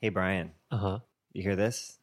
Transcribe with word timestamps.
Hey, 0.00 0.10
Brian, 0.10 0.52
Uh 0.70 0.76
huh. 0.76 0.98
you 1.32 1.42
hear 1.42 1.56
this? 1.56 1.98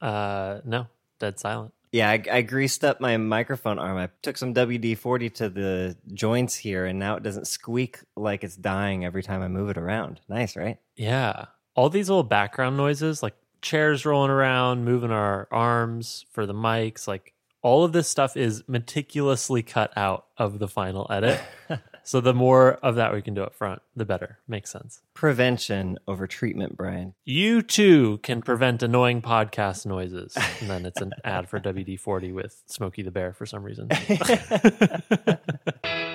Uh, 0.00 0.60
no, 0.64 0.86
dead 1.18 1.38
silent. 1.38 1.72
Yeah, 1.90 2.10
I, 2.10 2.22
I 2.30 2.42
greased 2.42 2.84
up 2.84 3.00
my 3.00 3.16
microphone 3.16 3.78
arm. 3.78 3.96
I 3.96 4.10
took 4.22 4.36
some 4.36 4.52
WD 4.52 4.98
40 4.98 5.30
to 5.30 5.48
the 5.48 5.96
joints 6.12 6.54
here, 6.56 6.84
and 6.84 6.98
now 6.98 7.16
it 7.16 7.22
doesn't 7.22 7.46
squeak 7.46 8.00
like 8.16 8.44
it's 8.44 8.56
dying 8.56 9.04
every 9.04 9.22
time 9.22 9.40
I 9.40 9.48
move 9.48 9.70
it 9.70 9.78
around. 9.78 10.20
Nice, 10.28 10.54
right? 10.56 10.78
Yeah, 10.96 11.46
all 11.74 11.88
these 11.88 12.08
little 12.10 12.24
background 12.24 12.76
noises, 12.76 13.22
like 13.22 13.34
chairs 13.62 14.04
rolling 14.04 14.30
around, 14.30 14.84
moving 14.84 15.10
our 15.10 15.48
arms 15.50 16.26
for 16.30 16.44
the 16.44 16.54
mics, 16.54 17.08
like 17.08 17.32
all 17.62 17.84
of 17.84 17.92
this 17.92 18.06
stuff 18.08 18.36
is 18.36 18.62
meticulously 18.68 19.62
cut 19.62 19.90
out 19.96 20.26
of 20.36 20.58
the 20.58 20.68
final 20.68 21.06
edit. 21.10 21.40
so 22.08 22.22
the 22.22 22.32
more 22.32 22.76
of 22.76 22.94
that 22.94 23.12
we 23.12 23.20
can 23.20 23.34
do 23.34 23.42
up 23.42 23.54
front, 23.54 23.82
the 23.94 24.06
better. 24.06 24.38
Makes 24.48 24.70
sense. 24.70 25.02
Prevention 25.12 25.98
over 26.08 26.26
treatment, 26.26 26.74
Brian. 26.74 27.12
You 27.26 27.60
too 27.60 28.16
can 28.22 28.40
prevent 28.40 28.82
annoying 28.82 29.20
podcast 29.20 29.84
noises. 29.84 30.34
And 30.60 30.70
then 30.70 30.86
it's 30.86 31.02
an 31.02 31.12
ad 31.22 31.50
for 31.50 31.60
WD 31.60 32.00
40 32.00 32.32
with 32.32 32.62
Smokey 32.64 33.02
the 33.02 33.10
Bear 33.10 33.34
for 33.34 33.44
some 33.44 33.62
reason. 33.62 33.90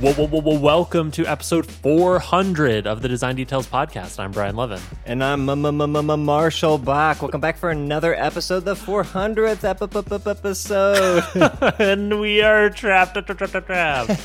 Whoa, 0.00 0.12
whoa, 0.12 0.26
whoa, 0.28 0.40
whoa, 0.42 0.58
welcome 0.60 1.10
to 1.12 1.26
episode 1.26 1.66
400 1.66 2.86
of 2.86 3.02
the 3.02 3.08
Design 3.08 3.34
Details 3.34 3.66
Podcast. 3.66 4.20
I'm 4.20 4.30
Brian 4.30 4.54
Lovin. 4.54 4.80
And 5.06 5.24
I'm 5.24 5.48
M- 5.48 5.66
M- 5.66 5.96
M- 5.96 6.24
Marshall 6.24 6.78
Bock. 6.78 7.20
Welcome 7.20 7.40
back 7.40 7.56
for 7.56 7.70
another 7.70 8.14
episode, 8.14 8.64
the 8.64 8.74
400th 8.74 9.64
ep- 9.64 9.82
ep- 9.82 10.12
ep- 10.12 10.26
episode. 10.26 11.24
and 11.80 12.20
we 12.20 12.42
are 12.42 12.70
trapped, 12.70 13.14
trapped, 13.14 13.38
trapped, 13.38 13.66
trapped. 13.66 14.20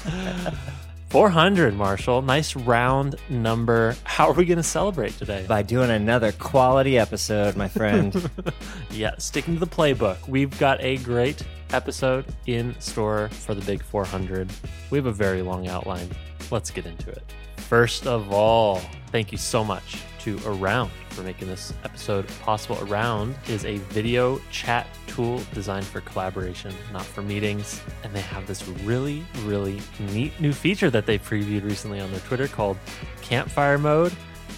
400, 1.13 1.75
Marshall. 1.75 2.23
Nice 2.23 2.55
round 2.55 3.17
number. 3.29 3.95
How 4.03 4.29
are 4.29 4.33
we 4.33 4.45
going 4.45 4.57
to 4.57 4.63
celebrate 4.63 5.15
today? 5.15 5.45
By 5.47 5.61
doing 5.61 5.91
another 5.91 6.31
quality 6.31 6.97
episode, 6.97 7.55
my 7.55 7.67
friend. 7.67 8.31
Yeah, 8.89 9.15
sticking 9.17 9.55
to 9.55 9.59
the 9.59 9.67
playbook. 9.67 10.27
We've 10.27 10.55
got 10.59 10.79
a 10.81 10.97
great 10.97 11.43
episode 11.71 12.25
in 12.45 12.79
store 12.79 13.29
for 13.29 13.53
the 13.55 13.61
big 13.61 13.83
400. 13.83 14.51
We 14.91 14.97
have 14.99 15.07
a 15.07 15.11
very 15.11 15.41
long 15.41 15.67
outline. 15.67 16.09
Let's 16.51 16.69
get 16.69 16.85
into 16.85 17.09
it. 17.09 17.23
First 17.57 18.05
of 18.05 18.31
all, 18.31 18.81
thank 19.11 19.31
you 19.31 19.37
so 19.39 19.63
much 19.63 20.03
to 20.23 20.39
Around 20.45 20.89
for 21.09 21.21
making 21.21 21.47
this 21.47 21.73
episode 21.83 22.27
possible. 22.41 22.77
Around 22.89 23.35
is 23.47 23.65
a 23.65 23.77
video 23.89 24.39
chat 24.51 24.87
tool 25.07 25.41
designed 25.53 25.85
for 25.85 26.01
collaboration, 26.01 26.73
not 26.91 27.03
for 27.03 27.21
meetings. 27.21 27.81
And 28.03 28.13
they 28.13 28.21
have 28.21 28.47
this 28.47 28.67
really, 28.67 29.23
really 29.43 29.81
neat 30.11 30.39
new 30.39 30.53
feature 30.53 30.89
that 30.89 31.05
they 31.05 31.19
previewed 31.19 31.63
recently 31.65 31.99
on 31.99 32.09
their 32.11 32.21
Twitter 32.21 32.47
called 32.47 32.77
Campfire 33.21 33.77
Mode 33.77 34.13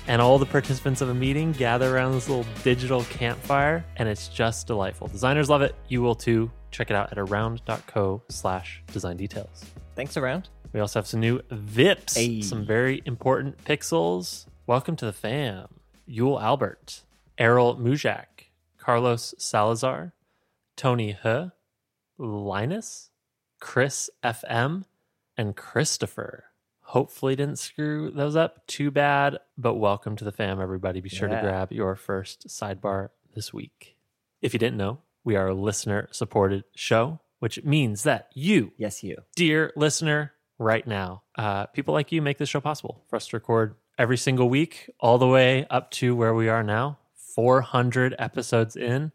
and 0.08 0.22
all 0.22 0.38
the 0.38 0.46
participants 0.46 1.02
of 1.02 1.10
a 1.10 1.14
meeting 1.16 1.52
gather 1.52 1.96
around 1.96 2.12
this 2.12 2.30
little 2.30 2.46
digital 2.64 3.04
campfire 3.06 3.84
and 3.96 4.08
it's 4.08 4.28
just 4.28 4.68
delightful 4.68 5.08
designers 5.08 5.50
love 5.50 5.64
it 5.64 5.74
you 5.88 6.00
will 6.02 6.14
too 6.14 6.52
check 6.70 6.92
it 6.92 6.96
out 6.96 7.12
at 7.12 7.18
around.co 7.18 8.22
slash 8.30 8.84
design 8.92 9.18
details 9.18 9.66
Thanks 9.96 10.16
around. 10.16 10.50
we 10.74 10.80
also 10.80 11.00
have 11.00 11.08
some 11.08 11.22
new 11.22 11.40
vips 11.50 12.16
Hey. 12.16 12.42
some 12.42 12.66
very 12.68 13.02
important 13.06 13.58
pixels 13.66 14.46
welcome 14.68 14.96
to 14.96 15.06
the 15.06 15.14
fam 15.14 15.68
yule 16.06 16.40
albert 16.40 17.04
errol 17.38 17.76
mujak 17.78 18.50
carlos 18.78 19.34
salazar 19.38 20.14
tony 20.76 21.18
he 21.24 21.46
linus 22.18 23.10
chris 23.60 24.10
fm 24.24 24.84
and 25.38 25.56
christopher 25.56 26.46
hopefully 26.82 27.36
didn't 27.36 27.60
screw 27.60 28.12
those 28.12 28.36
up 28.36 28.66
too 28.68 28.92
bad 28.92 29.38
but 29.58 29.76
welcome 29.76 30.16
to 30.16 30.24
the 30.24 30.32
fam 30.32 30.60
everybody 30.62 31.02
be 31.02 31.10
sure 31.10 31.30
Yeah. 31.30 31.42
to 31.42 31.48
grab 31.48 31.72
your 31.72 31.96
first 31.96 32.48
sidebar 32.48 33.10
this 33.34 33.54
week 33.54 33.98
if 34.42 34.54
you 34.54 34.60
didn't 34.60 34.78
know 34.78 35.00
we 35.24 35.36
are 35.36 35.48
a 35.48 35.54
listener 35.56 36.08
supported 36.12 36.64
show 36.76 37.20
which 37.40 37.64
means 37.64 38.04
that 38.04 38.30
you 38.34 38.72
Yes, 38.78 39.04
you. 39.04 39.18
dear 39.36 39.72
listener 39.76 40.32
right 40.58 40.86
now 40.88 41.22
uh, 41.38 41.66
people 41.68 41.94
like 41.94 42.12
you 42.12 42.22
make 42.22 42.38
this 42.38 42.50
show 42.50 42.62
possible 42.62 43.02
for 43.10 43.16
us 43.16 43.28
to 43.28 43.36
record 43.36 43.76
every 43.98 44.18
single 44.18 44.48
week 44.50 44.90
all 45.00 45.18
the 45.18 45.28
way 45.28 45.66
up 45.70 45.92
to 45.92 46.16
where 46.16 46.34
we 46.34 46.48
are 46.50 46.64
now 46.64 46.98
400 47.16 48.16
episodes 48.18 48.76
in 48.76 49.12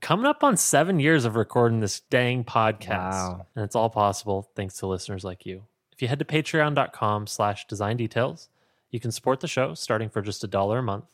coming 0.00 0.26
up 0.26 0.42
on 0.44 0.56
seven 0.56 0.98
years 1.00 1.24
of 1.24 1.36
recording 1.36 1.80
this 1.80 2.00
dang 2.00 2.44
podcast 2.44 2.98
Wow. 3.12 3.46
and 3.54 3.64
it's 3.64 3.76
all 3.76 3.90
possible 3.90 4.50
thanks 4.56 4.76
to 4.78 4.86
listeners 4.86 5.24
like 5.24 5.46
you 5.46 5.62
if 5.92 6.02
you 6.02 6.08
head 6.08 6.18
to 6.18 6.24
patreon.com 6.24 7.26
slash 7.26 7.66
design 7.66 7.96
details 7.96 8.48
you 8.90 9.00
can 9.00 9.12
support 9.12 9.40
the 9.40 9.48
show 9.48 9.74
starting 9.74 10.08
for 10.08 10.22
just 10.22 10.42
a 10.44 10.48
dollar 10.48 10.78
a 10.78 10.82
month 10.82 11.04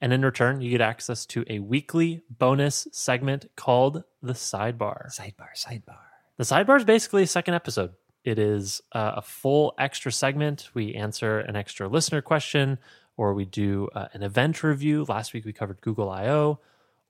and 0.00 0.12
in 0.12 0.24
return 0.24 0.60
you 0.60 0.70
get 0.70 0.80
access 0.80 1.24
to 1.26 1.44
a 1.48 1.58
weekly 1.60 2.22
bonus 2.28 2.86
segment 2.92 3.48
called 3.56 4.02
the 4.22 4.32
sidebar 4.32 5.08
Sidebar, 5.12 5.50
sidebar. 5.56 5.98
the 6.36 6.44
sidebar 6.44 6.76
is 6.78 6.84
basically 6.84 7.22
a 7.22 7.26
second 7.26 7.54
episode. 7.54 7.92
It 8.28 8.38
is 8.38 8.82
uh, 8.92 9.12
a 9.16 9.22
full 9.22 9.72
extra 9.78 10.12
segment. 10.12 10.68
We 10.74 10.92
answer 10.92 11.38
an 11.38 11.56
extra 11.56 11.88
listener 11.88 12.20
question, 12.20 12.76
or 13.16 13.32
we 13.32 13.46
do 13.46 13.88
uh, 13.94 14.08
an 14.12 14.22
event 14.22 14.62
review. 14.62 15.06
Last 15.08 15.32
week 15.32 15.46
we 15.46 15.54
covered 15.54 15.80
Google 15.80 16.10
I/O, 16.10 16.58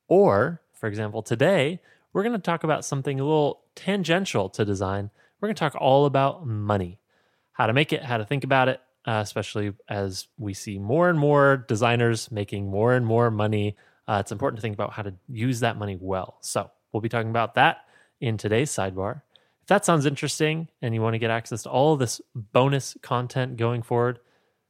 or 0.07 0.63
for 0.73 0.87
example, 0.87 1.23
today 1.23 1.81
we're 2.13 2.23
going 2.23 2.37
to 2.37 2.39
talk 2.39 2.63
about 2.63 2.85
something 2.85 3.19
a 3.19 3.25
little 3.25 3.63
tangential 3.75 4.49
to 4.51 4.65
design. 4.65 5.11
We're 5.41 5.49
going 5.49 5.57
to 5.57 5.59
talk 5.59 5.75
all 5.75 6.07
about 6.07 6.47
money, 6.47 7.01
how 7.51 7.67
to 7.67 7.73
make 7.73 7.93
it, 7.93 8.05
how 8.05 8.19
to 8.19 8.25
think 8.25 8.45
about 8.45 8.69
it, 8.69 8.81
uh, 9.05 9.21
especially 9.21 9.73
as 9.89 10.29
we 10.39 10.55
see 10.55 10.79
more 10.79 11.11
and 11.11 11.19
more 11.19 11.57
designers 11.57 12.31
making 12.31 12.71
more 12.71 12.95
and 12.95 13.05
more 13.05 13.29
money. 13.33 13.77
Uh, 14.07 14.19
it's 14.21 14.31
important 14.31 14.59
to 14.59 14.63
think 14.63 14.75
about 14.75 14.93
how 14.93 15.03
to 15.03 15.13
use 15.29 15.59
that 15.61 15.77
money 15.77 15.99
well. 16.01 16.39
So 16.43 16.71
we'll 16.93 17.01
be 17.01 17.09
talking 17.09 17.31
about 17.31 17.57
that 17.57 17.79
in 18.21 18.37
today's 18.37 18.71
sidebar. 18.71 19.23
If 19.69 19.71
that 19.71 19.85
sounds 19.85 20.07
interesting 20.07 20.69
and 20.81 20.95
you 20.95 21.03
want 21.03 21.13
to 21.13 21.19
get 21.19 21.31
access 21.31 21.65
to 21.65 21.69
all 21.69 21.93
of 21.93 21.99
this 21.99 22.23
bonus 22.35 22.97
content 23.03 23.59
going 23.59 23.83
forward, 23.83 24.19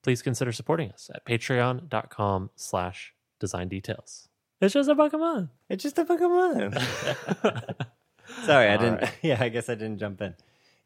please 0.02 0.22
consider 0.22 0.50
supporting 0.50 0.90
us 0.90 1.08
at 1.14 1.24
patreon.com 1.24 2.50
slash 2.56 3.14
design 3.38 3.68
details. 3.68 4.28
It's 4.60 4.74
just 4.74 4.88
a 4.88 4.96
month. 4.96 5.50
It's 5.68 5.84
just 5.84 5.98
a 5.98 6.04
Pokemon. 6.04 6.80
Sorry, 8.44 8.66
I 8.66 8.72
All 8.74 8.78
didn't. 8.82 9.02
right. 9.02 9.12
Yeah, 9.22 9.36
I 9.38 9.50
guess 9.50 9.68
I 9.68 9.76
didn't 9.76 9.98
jump 9.98 10.20
in. 10.20 10.34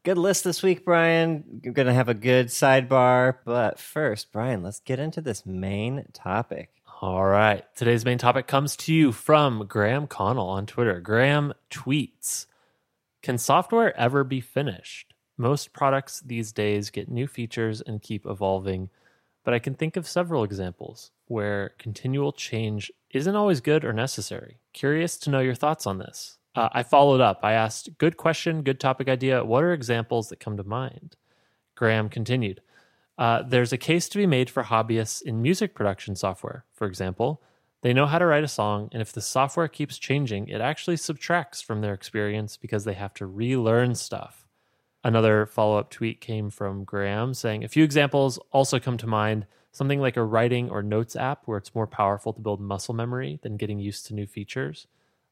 Good 0.03 0.19
list 0.19 0.43
this 0.43 0.61
week, 0.61 0.85
Brian. 0.85 1.61
You're 1.63 1.73
going 1.73 1.87
to 1.87 1.93
have 1.95 2.07
a 2.07 2.13
good 2.13 2.49
sidebar. 2.49 3.37
But 3.45 3.79
first, 3.79 4.31
Brian, 4.31 4.61
let's 4.61 4.79
get 4.79 4.99
into 4.99 5.21
this 5.21 5.43
main 5.43 6.05
topic. 6.13 6.69
All 7.01 7.25
right. 7.25 7.65
Today's 7.75 8.05
main 8.05 8.19
topic 8.19 8.45
comes 8.45 8.75
to 8.75 8.93
you 8.93 9.11
from 9.11 9.65
Graham 9.65 10.05
Connell 10.05 10.49
on 10.49 10.67
Twitter. 10.67 10.99
Graham 10.99 11.55
tweets 11.71 12.45
Can 13.23 13.37
software 13.37 13.97
ever 13.97 14.25
be 14.25 14.41
finished? 14.41 15.13
Most 15.37 15.71
products 15.71 16.19
these 16.19 16.51
days 16.51 16.89
get 16.89 17.07
new 17.07 17.25
features 17.25 17.79
and 17.79 18.01
keep 18.01 18.25
evolving, 18.25 18.89
but 19.45 19.53
I 19.53 19.59
can 19.59 19.75
think 19.75 19.95
of 19.95 20.05
several 20.05 20.43
examples 20.43 21.09
where 21.27 21.71
continual 21.79 22.33
change 22.33 22.91
isn't 23.11 23.35
always 23.35 23.61
good 23.61 23.85
or 23.85 23.93
necessary. 23.93 24.59
Curious 24.73 25.17
to 25.19 25.29
know 25.29 25.39
your 25.39 25.55
thoughts 25.55 25.87
on 25.87 25.99
this. 25.99 26.37
Uh, 26.53 26.67
I 26.73 26.83
followed 26.83 27.21
up. 27.21 27.39
I 27.43 27.53
asked, 27.53 27.97
Good 27.97 28.17
question, 28.17 28.61
good 28.61 28.81
topic 28.81 29.07
idea. 29.07 29.45
What 29.45 29.63
are 29.63 29.71
examples 29.71 30.27
that 30.27 30.41
come 30.41 30.57
to 30.57 30.63
mind? 30.65 31.15
Graham 31.75 32.09
continued. 32.09 32.59
Uh, 33.17 33.41
there's 33.41 33.71
a 33.71 33.77
case 33.77 34.09
to 34.09 34.17
be 34.17 34.27
made 34.27 34.49
for 34.49 34.63
hobbyists 34.63 35.21
in 35.21 35.41
music 35.41 35.75
production 35.75 36.17
software. 36.17 36.65
For 36.73 36.87
example, 36.87 37.41
they 37.83 37.93
know 37.93 38.05
how 38.05 38.17
to 38.17 38.25
write 38.25 38.45
a 38.45 38.47
song, 38.47 38.89
and 38.93 39.01
if 39.01 39.11
the 39.11 39.21
software 39.21 39.67
keeps 39.67 39.97
changing, 39.97 40.47
it 40.47 40.61
actually 40.61 40.95
subtracts 40.95 41.61
from 41.61 41.81
their 41.81 41.93
experience 41.93 42.55
because 42.55 42.85
they 42.85 42.93
have 42.93 43.13
to 43.15 43.25
relearn 43.27 43.93
stuff. 43.93 44.47
Another 45.03 45.45
follow 45.45 45.77
up 45.77 45.89
tweet 45.89 46.21
came 46.21 46.49
from 46.49 46.85
Graham 46.85 47.33
saying 47.33 47.65
a 47.65 47.67
few 47.67 47.83
examples 47.83 48.39
also 48.51 48.79
come 48.79 48.97
to 48.97 49.05
mind. 49.05 49.45
Something 49.73 49.99
like 49.99 50.15
a 50.15 50.23
writing 50.23 50.69
or 50.69 50.81
notes 50.81 51.17
app 51.17 51.41
where 51.45 51.57
it's 51.57 51.75
more 51.75 51.87
powerful 51.87 52.31
to 52.31 52.39
build 52.39 52.61
muscle 52.61 52.93
memory 52.93 53.39
than 53.41 53.57
getting 53.57 53.79
used 53.79 54.05
to 54.05 54.13
new 54.13 54.27
features, 54.27 54.87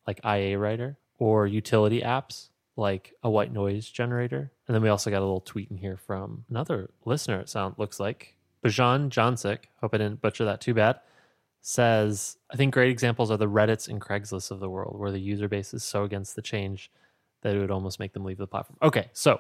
like 0.06 0.20
IA 0.26 0.58
Writer, 0.58 0.98
or 1.20 1.48
utility 1.48 2.02
apps 2.02 2.50
like 2.76 3.14
a 3.24 3.30
white 3.30 3.54
noise 3.54 3.90
generator. 3.90 4.52
And 4.68 4.76
then 4.76 4.82
we 4.82 4.90
also 4.90 5.10
got 5.10 5.20
a 5.20 5.26
little 5.26 5.40
tweet 5.40 5.72
in 5.72 5.78
here 5.78 5.96
from 5.96 6.44
another 6.50 6.90
listener, 7.06 7.40
it 7.40 7.48
sound 7.48 7.76
looks 7.78 8.00
like. 8.00 8.36
Bajan 8.66 9.10
Johnsik, 9.10 9.66
hope 9.80 9.94
I 9.94 10.00
didn't 10.00 10.22
butcher 10.22 10.46
that 10.46 10.60
too 10.60 10.74
bad, 10.74 11.00
says, 11.62 12.38
I 12.52 12.56
think 12.58 12.74
great 12.74 12.90
examples 12.92 13.30
are 13.32 13.38
the 13.38 13.48
Reddits 13.48 13.88
and 13.88 14.02
Craigslist 14.02 14.52
of 14.52 14.60
the 14.60 14.70
world, 14.70 15.00
where 15.00 15.12
the 15.12 15.20
user 15.20 15.48
base 15.48 15.74
is 15.74 15.84
so 15.84 16.04
against 16.04 16.36
the 16.36 16.42
change 16.42 16.92
that 17.42 17.56
it 17.56 17.60
would 17.60 17.72
almost 17.72 18.00
make 18.00 18.14
them 18.14 18.26
leave 18.26 18.38
the 18.38 18.48
platform. 18.48 18.78
Okay, 18.82 19.10
so 19.14 19.40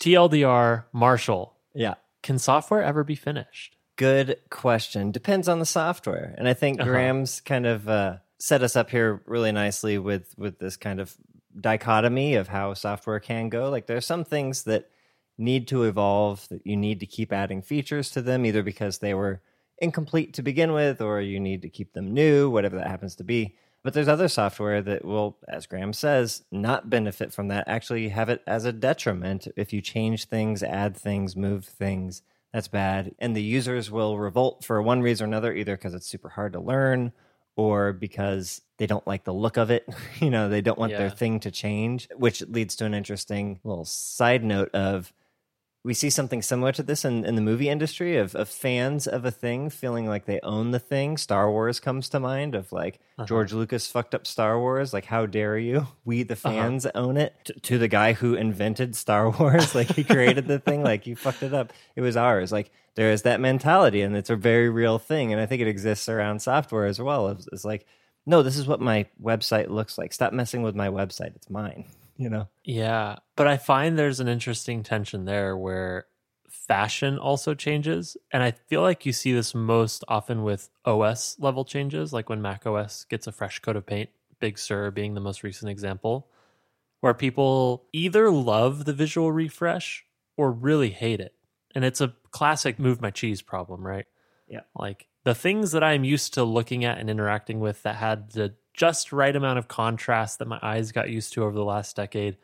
TLDR, 0.00 0.84
Marshall, 0.92 1.54
Yeah. 1.74 1.94
can 2.22 2.38
software 2.38 2.82
ever 2.82 3.04
be 3.04 3.14
finished? 3.14 3.76
good 3.96 4.38
question. 4.48 5.10
Depends 5.12 5.46
on 5.46 5.58
the 5.58 5.66
software, 5.66 6.34
and 6.38 6.48
I 6.48 6.54
think 6.54 6.80
Uh-huh. 6.80 6.88
Graham's 6.90 7.42
kind 7.42 7.66
of 7.66 7.86
uh, 7.86 8.16
set 8.38 8.62
us 8.62 8.74
up 8.74 8.88
here 8.88 9.20
really 9.26 9.52
nicely 9.52 9.98
with 9.98 10.34
with 10.38 10.58
this 10.58 10.78
kind 10.78 11.00
of 11.00 11.14
dichotomy 11.60 12.34
of 12.36 12.48
how 12.48 12.72
software 12.72 13.20
can 13.20 13.50
go. 13.50 13.68
Like 13.68 13.86
there's 13.86 14.06
some 14.06 14.24
things 14.24 14.62
that 14.64 14.88
need 15.36 15.68
to 15.68 15.82
evolve 15.82 16.48
that 16.48 16.66
you 16.66 16.78
need 16.78 17.00
to 17.00 17.06
keep 17.06 17.30
adding 17.30 17.60
features 17.60 18.10
to 18.12 18.22
them, 18.22 18.46
either 18.46 18.62
because 18.62 19.00
they 19.00 19.12
were 19.12 19.42
incomplete 19.80 20.34
to 20.34 20.42
begin 20.42 20.72
with, 20.72 21.00
or 21.00 21.20
you 21.20 21.40
need 21.40 21.62
to 21.62 21.68
keep 21.68 21.92
them 21.92 22.12
new, 22.12 22.50
whatever 22.50 22.76
that 22.76 22.86
happens 22.86 23.16
to 23.16 23.24
be. 23.24 23.56
But 23.82 23.94
there's 23.94 24.08
other 24.08 24.28
software 24.28 24.82
that 24.82 25.04
will, 25.04 25.38
as 25.48 25.66
Graham 25.66 25.94
says, 25.94 26.42
not 26.52 26.90
benefit 26.90 27.32
from 27.32 27.48
that, 27.48 27.64
actually 27.66 28.10
have 28.10 28.28
it 28.28 28.42
as 28.46 28.66
a 28.66 28.72
detriment. 28.72 29.48
If 29.56 29.72
you 29.72 29.80
change 29.80 30.26
things, 30.26 30.62
add 30.62 30.96
things, 30.96 31.34
move 31.34 31.64
things, 31.64 32.22
that's 32.52 32.68
bad. 32.68 33.14
And 33.18 33.34
the 33.34 33.42
users 33.42 33.90
will 33.90 34.18
revolt 34.18 34.64
for 34.64 34.82
one 34.82 35.00
reason 35.00 35.24
or 35.24 35.28
another, 35.28 35.54
either 35.54 35.76
because 35.76 35.94
it's 35.94 36.06
super 36.06 36.28
hard 36.28 36.52
to 36.52 36.60
learn 36.60 37.12
or 37.56 37.92
because 37.92 38.60
they 38.76 38.86
don't 38.86 39.06
like 39.06 39.24
the 39.24 39.34
look 39.34 39.56
of 39.56 39.70
it. 39.70 39.88
you 40.20 40.30
know, 40.30 40.48
they 40.48 40.60
don't 40.60 40.78
want 40.78 40.92
their 40.92 41.10
thing 41.10 41.40
to 41.40 41.50
change, 41.50 42.08
which 42.16 42.42
leads 42.42 42.76
to 42.76 42.84
an 42.84 42.94
interesting 42.94 43.60
little 43.64 43.84
side 43.84 44.44
note 44.44 44.70
of 44.74 45.12
we 45.82 45.94
see 45.94 46.10
something 46.10 46.42
similar 46.42 46.72
to 46.72 46.82
this 46.82 47.06
in, 47.06 47.24
in 47.24 47.36
the 47.36 47.40
movie 47.40 47.70
industry 47.70 48.18
of, 48.18 48.34
of 48.34 48.50
fans 48.50 49.06
of 49.06 49.24
a 49.24 49.30
thing 49.30 49.70
feeling 49.70 50.06
like 50.06 50.26
they 50.26 50.38
own 50.42 50.72
the 50.72 50.78
thing. 50.78 51.16
Star 51.16 51.50
Wars 51.50 51.80
comes 51.80 52.10
to 52.10 52.20
mind 52.20 52.54
of 52.54 52.70
like 52.70 53.00
uh-huh. 53.16 53.26
George 53.26 53.54
Lucas 53.54 53.86
fucked 53.86 54.14
up 54.14 54.26
Star 54.26 54.60
Wars. 54.60 54.92
Like, 54.92 55.06
how 55.06 55.26
dare 55.26 55.56
you? 55.56 55.86
We, 56.04 56.22
the 56.24 56.34
uh-huh. 56.34 56.50
fans, 56.50 56.86
own 56.94 57.16
it. 57.16 57.34
To, 57.44 57.52
to 57.54 57.78
the 57.78 57.88
guy 57.88 58.12
who 58.12 58.34
invented 58.34 58.94
Star 58.94 59.30
Wars, 59.38 59.74
like 59.74 59.88
he 59.88 60.04
created 60.04 60.48
the 60.48 60.58
thing, 60.58 60.82
like 60.82 61.06
you 61.06 61.16
fucked 61.16 61.42
it 61.42 61.54
up. 61.54 61.72
It 61.94 62.00
was 62.00 62.16
ours. 62.16 62.52
Like, 62.52 62.70
there 62.96 63.12
is 63.12 63.22
that 63.22 63.40
mentality, 63.40 64.02
and 64.02 64.16
it's 64.16 64.30
a 64.30 64.36
very 64.36 64.68
real 64.68 64.98
thing. 64.98 65.32
And 65.32 65.40
I 65.40 65.46
think 65.46 65.62
it 65.62 65.68
exists 65.68 66.08
around 66.08 66.42
software 66.42 66.86
as 66.86 67.00
well. 67.00 67.28
It's, 67.28 67.46
it's 67.52 67.64
like, 67.64 67.86
no, 68.26 68.42
this 68.42 68.56
is 68.56 68.66
what 68.66 68.80
my 68.80 69.06
website 69.22 69.68
looks 69.68 69.96
like. 69.96 70.12
Stop 70.12 70.32
messing 70.32 70.62
with 70.62 70.74
my 70.74 70.88
website. 70.88 71.36
It's 71.36 71.48
mine. 71.48 71.86
You 72.20 72.28
know? 72.28 72.48
Yeah, 72.64 73.16
but 73.34 73.46
I 73.46 73.56
find 73.56 73.98
there's 73.98 74.20
an 74.20 74.28
interesting 74.28 74.82
tension 74.82 75.24
there 75.24 75.56
where 75.56 76.04
fashion 76.50 77.18
also 77.18 77.54
changes, 77.54 78.14
and 78.30 78.42
I 78.42 78.50
feel 78.50 78.82
like 78.82 79.06
you 79.06 79.12
see 79.14 79.32
this 79.32 79.54
most 79.54 80.04
often 80.06 80.42
with 80.42 80.68
OS 80.84 81.36
level 81.38 81.64
changes, 81.64 82.12
like 82.12 82.28
when 82.28 82.42
Mac 82.42 82.66
OS 82.66 83.04
gets 83.04 83.26
a 83.26 83.32
fresh 83.32 83.60
coat 83.60 83.74
of 83.74 83.86
paint, 83.86 84.10
Big 84.38 84.58
Sur 84.58 84.90
being 84.90 85.14
the 85.14 85.20
most 85.22 85.42
recent 85.42 85.70
example, 85.70 86.28
where 87.00 87.14
people 87.14 87.86
either 87.94 88.30
love 88.30 88.84
the 88.84 88.92
visual 88.92 89.32
refresh 89.32 90.04
or 90.36 90.52
really 90.52 90.90
hate 90.90 91.20
it. 91.20 91.34
And 91.74 91.86
it's 91.86 92.02
a 92.02 92.12
classic 92.32 92.78
move 92.78 93.00
my 93.00 93.10
cheese 93.10 93.40
problem, 93.40 93.82
right? 93.82 94.04
Yeah. 94.46 94.60
Like 94.78 95.06
the 95.24 95.34
things 95.34 95.72
that 95.72 95.82
I'm 95.82 96.04
used 96.04 96.34
to 96.34 96.44
looking 96.44 96.84
at 96.84 96.98
and 96.98 97.08
interacting 97.08 97.60
with 97.60 97.82
that 97.84 97.96
had 97.96 98.32
the 98.32 98.56
just 98.80 99.12
right 99.12 99.36
amount 99.36 99.58
of 99.58 99.68
contrast 99.68 100.38
that 100.38 100.48
my 100.48 100.58
eyes 100.62 100.90
got 100.90 101.10
used 101.10 101.34
to 101.34 101.44
over 101.44 101.52
the 101.52 101.62
last 101.62 101.94
decade 101.94 102.38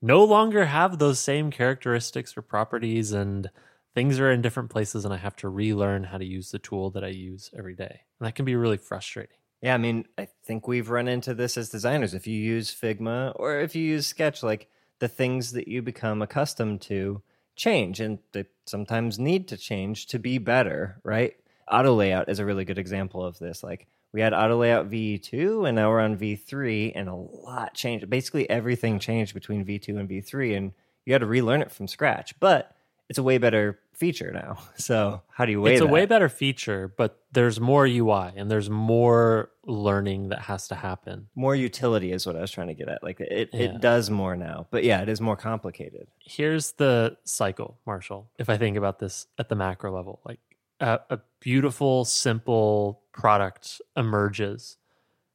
no 0.00 0.24
longer 0.24 0.64
have 0.64 0.98
those 0.98 1.20
same 1.20 1.50
characteristics 1.50 2.34
or 2.38 2.40
properties 2.40 3.12
and 3.12 3.50
things 3.94 4.18
are 4.18 4.32
in 4.32 4.40
different 4.40 4.70
places 4.70 5.04
and 5.04 5.12
I 5.12 5.18
have 5.18 5.36
to 5.36 5.48
relearn 5.50 6.04
how 6.04 6.16
to 6.16 6.24
use 6.24 6.50
the 6.50 6.58
tool 6.58 6.88
that 6.92 7.04
I 7.04 7.08
use 7.08 7.50
every 7.54 7.74
day. 7.74 8.00
And 8.18 8.26
that 8.26 8.34
can 8.34 8.46
be 8.46 8.56
really 8.56 8.78
frustrating. 8.78 9.36
Yeah, 9.60 9.74
I 9.74 9.76
mean, 9.76 10.06
I 10.16 10.28
think 10.46 10.66
we've 10.66 10.88
run 10.88 11.06
into 11.06 11.34
this 11.34 11.58
as 11.58 11.68
designers. 11.68 12.14
If 12.14 12.26
you 12.26 12.40
use 12.40 12.74
Figma 12.74 13.32
or 13.36 13.60
if 13.60 13.76
you 13.76 13.82
use 13.82 14.06
Sketch, 14.06 14.42
like 14.42 14.68
the 15.00 15.08
things 15.08 15.52
that 15.52 15.68
you 15.68 15.82
become 15.82 16.22
accustomed 16.22 16.80
to 16.82 17.20
change 17.56 18.00
and 18.00 18.20
they 18.32 18.46
sometimes 18.64 19.18
need 19.18 19.48
to 19.48 19.58
change 19.58 20.06
to 20.06 20.18
be 20.18 20.38
better, 20.38 20.98
right? 21.04 21.34
Auto 21.70 21.92
layout 21.94 22.30
is 22.30 22.38
a 22.38 22.46
really 22.46 22.64
good 22.64 22.78
example 22.78 23.22
of 23.22 23.38
this. 23.38 23.62
Like 23.62 23.86
we 24.14 24.20
had 24.20 24.32
auto 24.32 24.56
layout 24.56 24.88
V2 24.88 25.66
and 25.68 25.74
now 25.74 25.90
we're 25.90 26.00
on 26.00 26.16
V3 26.16 26.92
and 26.94 27.08
a 27.08 27.14
lot 27.16 27.74
changed. 27.74 28.08
Basically 28.08 28.48
everything 28.48 28.98
changed 29.00 29.34
between 29.34 29.64
V2 29.66 29.98
and 29.98 30.08
V3 30.08 30.56
and 30.56 30.72
you 31.04 31.12
had 31.12 31.18
to 31.20 31.26
relearn 31.26 31.60
it 31.60 31.72
from 31.72 31.88
scratch. 31.88 32.38
But 32.38 32.74
it's 33.10 33.18
a 33.18 33.22
way 33.24 33.36
better 33.38 33.80
feature 33.92 34.30
now. 34.32 34.58
So 34.76 35.22
how 35.30 35.44
do 35.46 35.50
you 35.52 35.60
weigh 35.60 35.72
it's 35.74 35.82
a 35.82 35.86
way 35.86 36.06
better 36.06 36.28
feature, 36.28 36.92
but 36.96 37.18
there's 37.32 37.58
more 37.60 37.86
UI 37.86 38.30
and 38.36 38.48
there's 38.50 38.70
more 38.70 39.50
learning 39.66 40.28
that 40.28 40.40
has 40.42 40.68
to 40.68 40.74
happen. 40.76 41.26
more 41.34 41.56
utility 41.56 42.12
is 42.12 42.24
what 42.26 42.36
I 42.36 42.40
was 42.40 42.50
trying 42.52 42.68
to 42.68 42.74
get 42.74 42.88
at. 42.88 43.02
Like 43.02 43.18
it, 43.20 43.50
Yeah. 43.52 43.60
it 43.62 43.80
does 43.80 44.10
more 44.10 44.36
now, 44.36 44.66
but 44.70 44.84
yeah, 44.84 45.00
it 45.02 45.08
is 45.08 45.20
more 45.20 45.36
complicated. 45.36 46.06
Here's 46.20 46.72
the 46.72 47.16
cycle, 47.24 47.78
Marshall. 47.84 48.30
If 48.38 48.48
I 48.48 48.58
think 48.58 48.76
about 48.76 49.00
this 49.00 49.26
at 49.38 49.48
the 49.48 49.56
macro 49.56 49.92
level, 49.92 50.20
like 50.24 50.38
a, 50.80 51.00
a 51.10 51.18
beautiful, 51.40 52.04
simple 52.04 53.02
product 53.12 53.80
emerges 53.96 54.76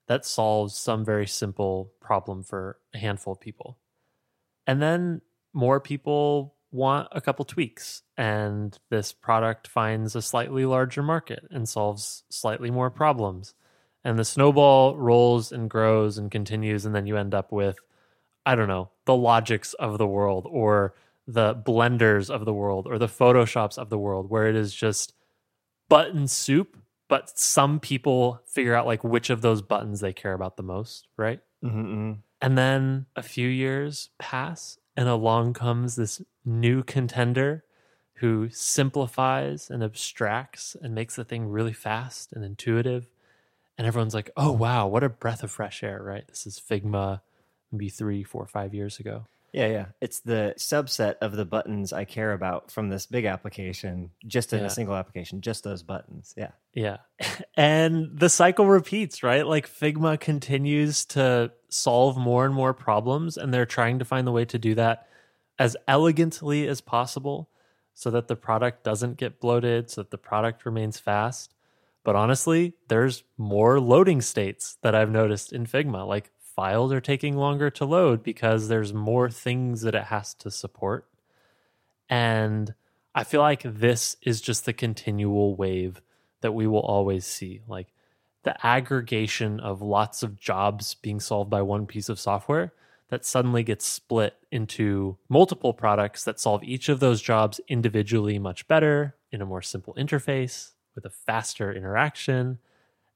that 0.07 0.25
solves 0.25 0.75
some 0.75 1.06
very 1.06 1.27
simple 1.27 1.94
problem 2.00 2.44
for 2.44 2.80
a 2.94 2.97
handful 2.97 3.33
of 3.33 3.39
people. 3.39 3.77
And 4.65 4.81
then 4.81 5.21
more 5.53 5.80
people 5.80 6.56
want 6.71 7.07
a 7.12 7.21
couple 7.21 7.45
tweaks, 7.45 8.03
and 8.18 8.77
this 8.89 9.13
product 9.13 9.68
finds 9.68 10.15
a 10.15 10.21
slightly 10.21 10.65
larger 10.65 11.01
market 11.01 11.47
and 11.50 11.68
solves 11.68 12.24
slightly 12.30 12.69
more 12.69 12.89
problems. 12.89 13.53
And 14.03 14.18
the 14.18 14.25
snowball 14.25 14.95
rolls 14.95 15.51
and 15.51 15.69
grows 15.69 16.18
and 16.18 16.31
continues, 16.31 16.85
and 16.85 16.94
then 16.94 17.06
you 17.06 17.18
end 17.18 17.33
up 17.33 17.51
with, 17.51 17.77
I 18.45 18.56
don't 18.56 18.68
know, 18.68 18.89
the 19.06 19.15
logics 19.15 19.74
of 19.74 19.97
the 19.97 20.07
world 20.07 20.47
or 20.50 20.94
the 21.27 21.53
blenders 21.53 22.30
of 22.30 22.45
the 22.45 22.53
world 22.53 22.88
or 22.88 22.97
the 22.97 23.07
photoshops 23.07 23.77
of 23.77 23.89
the 23.89 23.97
world, 24.00 24.30
where 24.30 24.47
it 24.47 24.56
is 24.56 24.74
just 24.74 25.13
button 25.89 26.27
soup, 26.27 26.77
but 27.07 27.38
some 27.38 27.80
people 27.80 28.41
figure 28.45 28.75
out 28.75 28.86
like 28.86 29.03
which 29.03 29.30
of 29.30 29.41
those 29.41 29.62
buttons 29.62 30.00
they 30.00 30.13
care 30.13 30.33
about 30.33 30.56
the 30.56 30.63
most, 30.63 31.07
right? 31.18 31.41
Mm-hmm. 31.63 32.13
And 32.41 32.57
then 32.57 33.07
a 33.15 33.24
few 33.24 33.47
years 33.47 34.09
pass, 34.18 34.77
and 34.95 35.09
along 35.09 35.53
comes 35.53 35.95
this 35.95 36.21
new 36.45 36.83
contender 36.83 37.63
who 38.15 38.50
simplifies 38.50 39.69
and 39.69 39.83
abstracts 39.83 40.75
and 40.81 40.94
makes 40.94 41.15
the 41.15 41.24
thing 41.24 41.47
really 41.47 41.74
fast 41.74 42.33
and 42.33 42.44
intuitive. 42.44 43.07
And 43.77 43.88
everyone's 43.88 44.13
like, 44.13 44.30
oh, 44.35 44.51
wow, 44.51 44.88
what 44.88 45.03
a 45.03 45.09
breath 45.09 45.42
of 45.42 45.51
fresh 45.51 45.83
air, 45.83 46.01
right? 46.03 46.27
This 46.27 46.45
is 46.45 46.59
Figma 46.59 47.21
maybe 47.71 47.89
three, 47.89 48.24
four, 48.24 48.45
five 48.45 48.74
years 48.74 49.00
ago. 49.00 49.25
Yeah, 49.51 49.68
yeah. 49.68 49.86
It's 50.01 50.19
the 50.19 50.54
subset 50.57 51.16
of 51.22 51.31
the 51.36 51.46
buttons 51.46 51.92
I 51.92 52.06
care 52.06 52.34
about 52.34 52.72
from 52.72 52.90
this 52.90 53.06
big 53.07 53.25
application, 53.25 54.12
just 54.28 54.54
in 54.54 54.60
Yeah. 54.60 54.66
a 54.68 54.69
single 54.69 54.96
application, 54.96 55.42
just 55.42 55.63
those 55.63 55.84
buttons. 55.84 56.34
Yeah. 56.38 56.51
Yeah. 56.74 56.98
And 57.57 58.18
the 58.18 58.30
cycle 58.30 58.68
repeats, 58.68 59.22
right? 59.24 59.46
Like 59.46 59.68
Figma 59.68 60.18
continues 60.19 61.04
to 61.07 61.51
solve 61.69 62.16
more 62.18 62.45
and 62.45 62.54
more 62.56 62.73
problems, 62.73 63.35
and 63.38 63.54
they're 63.54 63.66
trying 63.66 64.00
to 64.00 64.06
find 64.06 64.26
the 64.26 64.31
way 64.31 64.45
to 64.45 64.57
do 64.57 64.76
that 64.76 65.07
as 65.57 65.76
elegantly 65.88 66.68
as 66.68 66.80
possible 66.80 67.50
so 67.94 68.09
that 68.12 68.30
the 68.30 68.35
product 68.38 68.83
doesn't 68.85 69.18
get 69.18 69.42
bloated, 69.42 69.90
so 69.90 70.02
that 70.04 70.12
the 70.12 70.18
product 70.18 70.66
remains 70.66 71.00
fast. 71.00 71.54
But 72.06 72.16
honestly, 72.16 72.76
there's 72.88 73.23
more 73.38 73.78
loading 73.81 74.21
states 74.21 74.78
that 74.83 74.95
I've 74.95 75.12
noticed 75.12 75.52
in 75.52 75.66
Figma. 75.66 76.07
Like 76.07 76.31
files 76.59 76.92
are 76.92 76.99
taking 76.99 77.37
longer 77.37 77.69
to 77.69 77.85
load 77.85 78.21
because 78.21 78.68
there's 78.68 78.94
more 78.94 79.30
things 79.30 79.80
that 79.83 79.95
it 79.95 80.04
has 80.04 80.33
to 80.33 80.51
support. 80.51 81.07
And 82.09 82.73
I 83.16 83.23
feel 83.23 83.39
like 83.39 83.63
this 83.63 84.18
is 84.23 84.42
just 84.42 84.66
the 84.66 84.73
continual 84.73 85.56
wave 85.56 86.01
that 86.42 86.51
we 86.51 86.68
will 86.68 86.81
always 86.81 87.25
see. 87.25 87.61
Like 87.66 87.94
the 88.44 88.57
aggregation 88.68 89.61
of 89.61 89.81
lots 89.81 90.21
of 90.21 90.37
jobs 90.37 90.95
being 90.95 91.21
solved 91.21 91.49
by 91.49 91.61
one 91.61 91.85
piece 91.85 92.09
of 92.09 92.19
software 92.19 92.73
that 93.07 93.23
suddenly 93.23 93.63
gets 93.63 93.85
split 93.85 94.35
into 94.51 95.18
multiple 95.30 95.73
products 95.73 96.25
that 96.25 96.42
solve 96.42 96.61
each 96.66 96.89
of 96.89 96.99
those 96.99 97.21
jobs 97.21 97.61
individually 97.69 98.37
much 98.37 98.68
better 98.68 99.16
in 99.31 99.42
a 99.42 99.45
more 99.45 99.61
simple 99.61 99.94
interface 99.94 100.71
with 100.94 101.06
a 101.06 101.09
faster 101.09 101.71
interaction. 101.71 102.59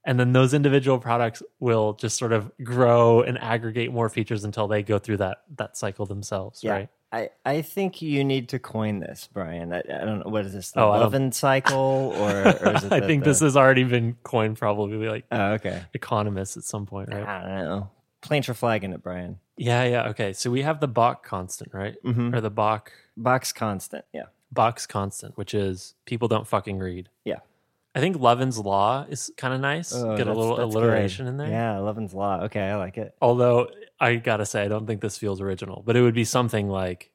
And 0.05 0.19
then 0.19 0.33
those 0.33 0.53
individual 0.53 0.99
products 0.99 1.41
will 1.59 1.93
just 1.93 2.17
sort 2.17 2.33
of 2.33 2.51
grow 2.63 3.21
and 3.21 3.37
aggregate 3.37 3.91
more 3.93 4.09
features 4.09 4.43
until 4.43 4.67
they 4.67 4.83
go 4.83 4.99
through 4.99 5.17
that 5.17 5.37
that 5.55 5.77
cycle 5.77 6.05
themselves, 6.05 6.63
Yeah. 6.63 6.71
right? 6.73 6.89
I, 7.13 7.29
I 7.45 7.61
think 7.61 8.01
you 8.01 8.23
need 8.23 8.49
to 8.49 8.59
coin 8.59 8.99
this, 8.99 9.29
Brian. 9.31 9.71
I, 9.71 9.79
I 9.79 10.03
don't 10.03 10.19
know. 10.19 10.29
What 10.31 10.45
is 10.47 10.53
this? 10.53 10.71
The 10.71 10.81
Oh, 10.81 10.89
Lovin 10.89 11.31
cycle? 11.31 12.11
Or, 12.17 12.31
or 12.31 12.75
is 12.75 12.83
it 12.85 12.91
I 12.91 12.99
the- 13.01 13.07
think 13.07 13.23
the- 13.23 13.29
this 13.29 13.39
has 13.41 13.55
already 13.55 13.83
been 13.83 14.17
coined 14.23 14.57
probably 14.57 15.07
like 15.07 15.25
Oh, 15.31 15.51
okay. 15.53 15.83
economists 15.93 16.57
at 16.57 16.63
some 16.63 16.85
point, 16.87 17.09
right? 17.09 17.23
I 17.25 17.41
don't 17.41 17.65
know. 17.65 17.89
Plant 18.21 18.47
your 18.47 18.55
flag 18.55 18.83
in 18.83 18.93
it, 18.93 19.03
Brian. 19.03 19.37
Yeah, 19.57 19.83
yeah. 19.83 20.07
Okay. 20.09 20.33
So 20.33 20.49
we 20.49 20.63
have 20.63 20.79
the 20.79 20.87
Bock 20.87 21.23
constant, 21.23 21.71
right? 21.73 21.95
Mhm. 22.03 22.33
Or 22.35 22.41
the 22.41 22.49
Bock 22.49 22.91
Box 23.15 23.53
constant. 23.53 24.05
Yeah. 24.11 24.23
Bock's 24.51 24.87
constant, 24.87 25.37
which 25.37 25.53
is 25.53 25.93
people 26.05 26.27
don't 26.27 26.47
fucking 26.47 26.79
read. 26.79 27.09
Yeah. 27.25 27.39
I 27.95 27.99
think 27.99 28.17
Lovin's 28.19 28.57
law 28.57 29.05
is 29.07 29.31
kind 29.37 29.53
of 29.53 29.61
nice. 29.61 29.93
Oh, 29.93 30.17
Get 30.17 30.27
a 30.27 30.33
little 30.33 30.59
alliteration 30.61 31.25
good. 31.25 31.31
in 31.31 31.37
there. 31.37 31.49
Yeah, 31.49 31.77
Lovin's 31.79 32.13
law. 32.13 32.41
Okay, 32.45 32.61
I 32.61 32.75
like 32.75 32.97
it. 32.97 33.15
Although 33.21 33.69
I 33.99 34.15
gotta 34.15 34.45
say, 34.45 34.63
I 34.63 34.67
don't 34.67 34.87
think 34.87 35.01
this 35.01 35.17
feels 35.17 35.39
original, 35.41 35.83
but 35.85 35.95
it 35.95 36.01
would 36.01 36.15
be 36.15 36.23
something 36.25 36.67
like 36.69 37.11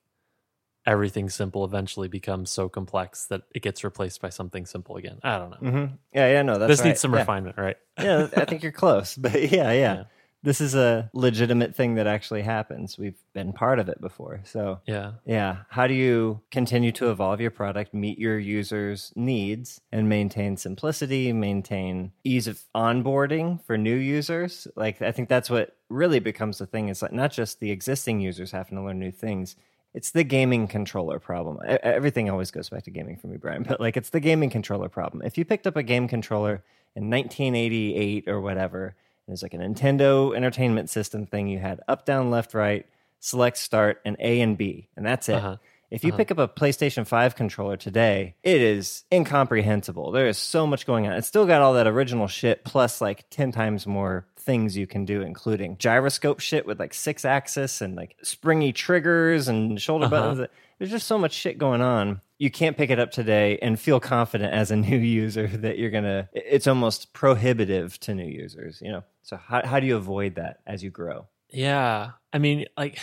everything 0.86 1.28
simple 1.28 1.64
eventually 1.64 2.08
becomes 2.08 2.50
so 2.50 2.68
complex 2.68 3.26
that 3.26 3.42
it 3.54 3.62
gets 3.62 3.84
replaced 3.84 4.22
by 4.22 4.28
something 4.30 4.64
simple 4.64 4.96
again. 4.96 5.18
I 5.22 5.38
don't 5.38 5.50
know. 5.50 5.70
hmm 5.70 5.84
Yeah, 6.14 6.28
yeah, 6.28 6.42
no, 6.42 6.58
that's 6.58 6.68
this 6.68 6.80
right. 6.80 6.86
needs 6.88 7.00
some 7.00 7.12
yeah. 7.12 7.18
refinement, 7.20 7.58
right? 7.58 7.76
yeah, 8.00 8.28
I 8.36 8.44
think 8.44 8.62
you're 8.62 8.72
close, 8.72 9.14
but 9.16 9.34
yeah, 9.52 9.72
yeah, 9.72 9.72
Yeah. 9.72 10.04
This 10.42 10.60
is 10.60 10.74
a 10.76 11.10
legitimate 11.12 11.74
thing 11.74 11.96
that 11.96 12.06
actually 12.06 12.42
happens. 12.42 12.96
We've 12.96 13.18
been 13.32 13.52
part 13.52 13.80
of 13.80 13.88
it 13.88 14.00
before. 14.00 14.40
So, 14.44 14.80
Yeah. 14.86 15.12
yeah, 15.26 15.58
how 15.70 15.88
do 15.88 15.94
you 15.94 16.40
continue 16.52 16.92
to 16.92 17.10
evolve 17.10 17.40
your 17.40 17.50
product, 17.50 17.92
meet 17.92 18.18
your 18.20 18.38
users' 18.38 19.12
needs, 19.16 19.80
and 19.90 20.08
maintain 20.08 20.56
simplicity, 20.56 21.32
maintain 21.32 22.12
ease 22.22 22.46
of 22.46 22.60
onboarding 22.74 23.60
for 23.64 23.76
new 23.76 23.96
users? 23.96 24.68
Like, 24.76 25.02
I 25.02 25.10
think 25.10 25.28
that's 25.28 25.50
what 25.50 25.76
really 25.88 26.20
becomes 26.20 26.58
the 26.58 26.66
thing. 26.66 26.88
It's 26.88 27.02
like 27.02 27.12
not 27.12 27.32
just 27.32 27.58
the 27.58 27.72
existing 27.72 28.20
users 28.20 28.52
having 28.52 28.76
to 28.78 28.84
learn 28.84 29.00
new 29.00 29.10
things. 29.10 29.56
It's 29.92 30.12
the 30.12 30.22
gaming 30.22 30.68
controller 30.68 31.18
problem. 31.18 31.58
Everything 31.82 32.30
always 32.30 32.52
goes 32.52 32.68
back 32.68 32.84
to 32.84 32.90
gaming 32.92 33.16
for 33.16 33.26
me, 33.26 33.38
Brian, 33.38 33.62
but 33.68 33.80
like 33.80 33.96
it's 33.96 34.10
the 34.10 34.20
gaming 34.20 34.50
controller 34.50 34.88
problem. 34.88 35.22
If 35.24 35.36
you 35.36 35.44
picked 35.44 35.66
up 35.66 35.74
a 35.76 35.82
game 35.82 36.06
controller 36.06 36.62
in 36.94 37.10
1988 37.10 38.28
or 38.28 38.40
whatever, 38.40 38.94
and 39.28 39.34
it's 39.34 39.42
like 39.42 39.52
a 39.52 39.58
Nintendo 39.58 40.34
Entertainment 40.34 40.88
System 40.88 41.26
thing, 41.26 41.48
you 41.48 41.58
had 41.58 41.80
up, 41.86 42.06
down, 42.06 42.30
left, 42.30 42.54
right, 42.54 42.86
select, 43.20 43.58
start, 43.58 44.00
and 44.06 44.16
A 44.18 44.40
and 44.40 44.56
B, 44.56 44.88
and 44.96 45.04
that's 45.04 45.28
it. 45.28 45.34
Uh-huh. 45.34 45.56
If 45.90 46.04
you 46.04 46.12
pick 46.12 46.30
up 46.30 46.38
a 46.38 46.48
PlayStation 46.48 47.06
5 47.06 47.34
controller 47.34 47.76
today, 47.76 48.34
it 48.42 48.60
is 48.60 49.04
incomprehensible. 49.12 50.12
There 50.12 50.26
is 50.26 50.36
so 50.36 50.66
much 50.66 50.86
going 50.86 51.06
on. 51.06 51.12
It's 51.14 51.28
still 51.28 51.46
got 51.46 51.62
all 51.62 51.74
that 51.74 51.86
original 51.86 52.26
shit 52.26 52.64
plus 52.64 53.00
like 53.00 53.28
10 53.30 53.52
times 53.52 53.86
more 53.86 54.26
things 54.48 54.76
you 54.78 54.86
can 54.86 55.04
do, 55.04 55.20
including 55.20 55.76
gyroscope 55.78 56.40
shit 56.40 56.64
with 56.66 56.80
like 56.80 56.94
six 56.94 57.26
axis 57.26 57.82
and 57.82 57.94
like 57.94 58.16
springy 58.22 58.72
triggers 58.72 59.46
and 59.46 59.78
shoulder 59.80 60.06
Uh-huh. 60.06 60.16
buttons. 60.34 60.48
There's 60.78 60.90
just 60.90 61.06
so 61.06 61.18
much 61.18 61.32
shit 61.32 61.58
going 61.58 61.82
on. 61.82 62.22
You 62.38 62.50
can't 62.50 62.74
pick 62.76 62.88
it 62.88 62.98
up 62.98 63.10
today 63.10 63.58
and 63.60 63.78
feel 63.78 64.00
confident 64.00 64.54
as 64.54 64.70
a 64.70 64.76
new 64.88 64.96
user 64.96 65.46
that 65.48 65.76
you're 65.78 65.90
going 65.90 66.04
to, 66.04 66.28
it's 66.32 66.66
almost 66.66 67.12
prohibitive 67.12 68.00
to 68.00 68.14
new 68.14 68.24
users, 68.24 68.80
you 68.80 68.90
know? 68.90 69.04
So, 69.22 69.36
how, 69.36 69.66
how 69.66 69.80
do 69.80 69.86
you 69.86 69.96
avoid 69.96 70.36
that 70.36 70.60
as 70.66 70.82
you 70.82 70.88
grow? 70.90 71.26
Yeah. 71.50 72.12
I 72.32 72.38
mean, 72.38 72.64
like 72.76 72.98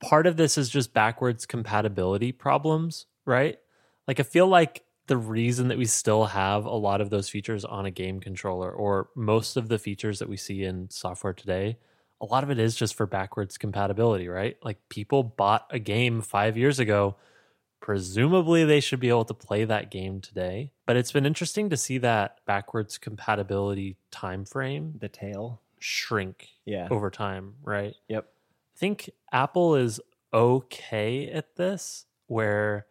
part 0.00 0.26
of 0.26 0.38
this 0.38 0.56
is 0.56 0.70
just 0.70 0.94
backwards 0.94 1.44
compatibility 1.44 2.32
problems, 2.32 3.04
right? 3.26 3.58
Like 4.08 4.18
I 4.18 4.22
feel 4.22 4.46
like 4.46 4.82
the 5.06 5.16
reason 5.16 5.68
that 5.68 5.78
we 5.78 5.84
still 5.84 6.24
have 6.26 6.64
a 6.64 6.74
lot 6.74 7.00
of 7.00 7.10
those 7.10 7.28
features 7.28 7.64
on 7.64 7.86
a 7.86 7.90
game 7.90 8.20
controller 8.20 8.70
or 8.70 9.08
most 9.14 9.56
of 9.56 9.68
the 9.68 9.78
features 9.78 10.18
that 10.18 10.28
we 10.28 10.36
see 10.36 10.64
in 10.64 10.90
software 10.90 11.32
today, 11.32 11.78
a 12.20 12.26
lot 12.26 12.42
of 12.42 12.50
it 12.50 12.58
is 12.58 12.74
just 12.74 12.94
for 12.94 13.06
backwards 13.06 13.58
compatibility, 13.58 14.26
right? 14.28 14.56
Like 14.62 14.78
people 14.88 15.22
bought 15.22 15.66
a 15.70 15.78
game 15.78 16.22
5 16.22 16.56
years 16.56 16.78
ago, 16.78 17.16
presumably 17.80 18.64
they 18.64 18.80
should 18.80 19.00
be 19.00 19.08
able 19.08 19.24
to 19.26 19.34
play 19.34 19.64
that 19.64 19.90
game 19.90 20.20
today. 20.20 20.72
But 20.86 20.96
it's 20.96 21.12
been 21.12 21.26
interesting 21.26 21.70
to 21.70 21.76
see 21.76 21.98
that 21.98 22.38
backwards 22.46 22.98
compatibility 22.98 23.96
time 24.10 24.44
frame 24.44 24.94
The 24.98 25.08
tail? 25.08 25.60
shrink 25.78 26.48
Yeah. 26.64 26.88
over 26.90 27.10
time, 27.10 27.54
right? 27.62 27.94
Yep. 28.08 28.24
I 28.74 28.78
think 28.78 29.10
Apple 29.30 29.76
is 29.76 30.00
okay 30.34 31.28
at 31.30 31.56
this, 31.56 32.06
where 32.26 32.86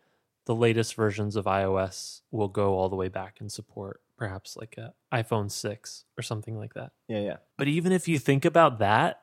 the 0.45 0.55
latest 0.55 0.95
versions 0.95 1.35
of 1.35 1.45
iOS 1.45 2.21
will 2.31 2.47
go 2.47 2.75
all 2.75 2.89
the 2.89 2.95
way 2.95 3.07
back 3.07 3.37
and 3.39 3.51
support 3.51 4.01
perhaps 4.17 4.55
like 4.55 4.75
a 4.77 4.93
iPhone 5.13 5.51
6 5.51 6.05
or 6.17 6.21
something 6.21 6.57
like 6.57 6.73
that. 6.75 6.91
Yeah, 7.07 7.19
yeah. 7.19 7.35
But 7.57 7.67
even 7.67 7.91
if 7.91 8.07
you 8.07 8.17
think 8.19 8.45
about 8.45 8.79
that, 8.79 9.21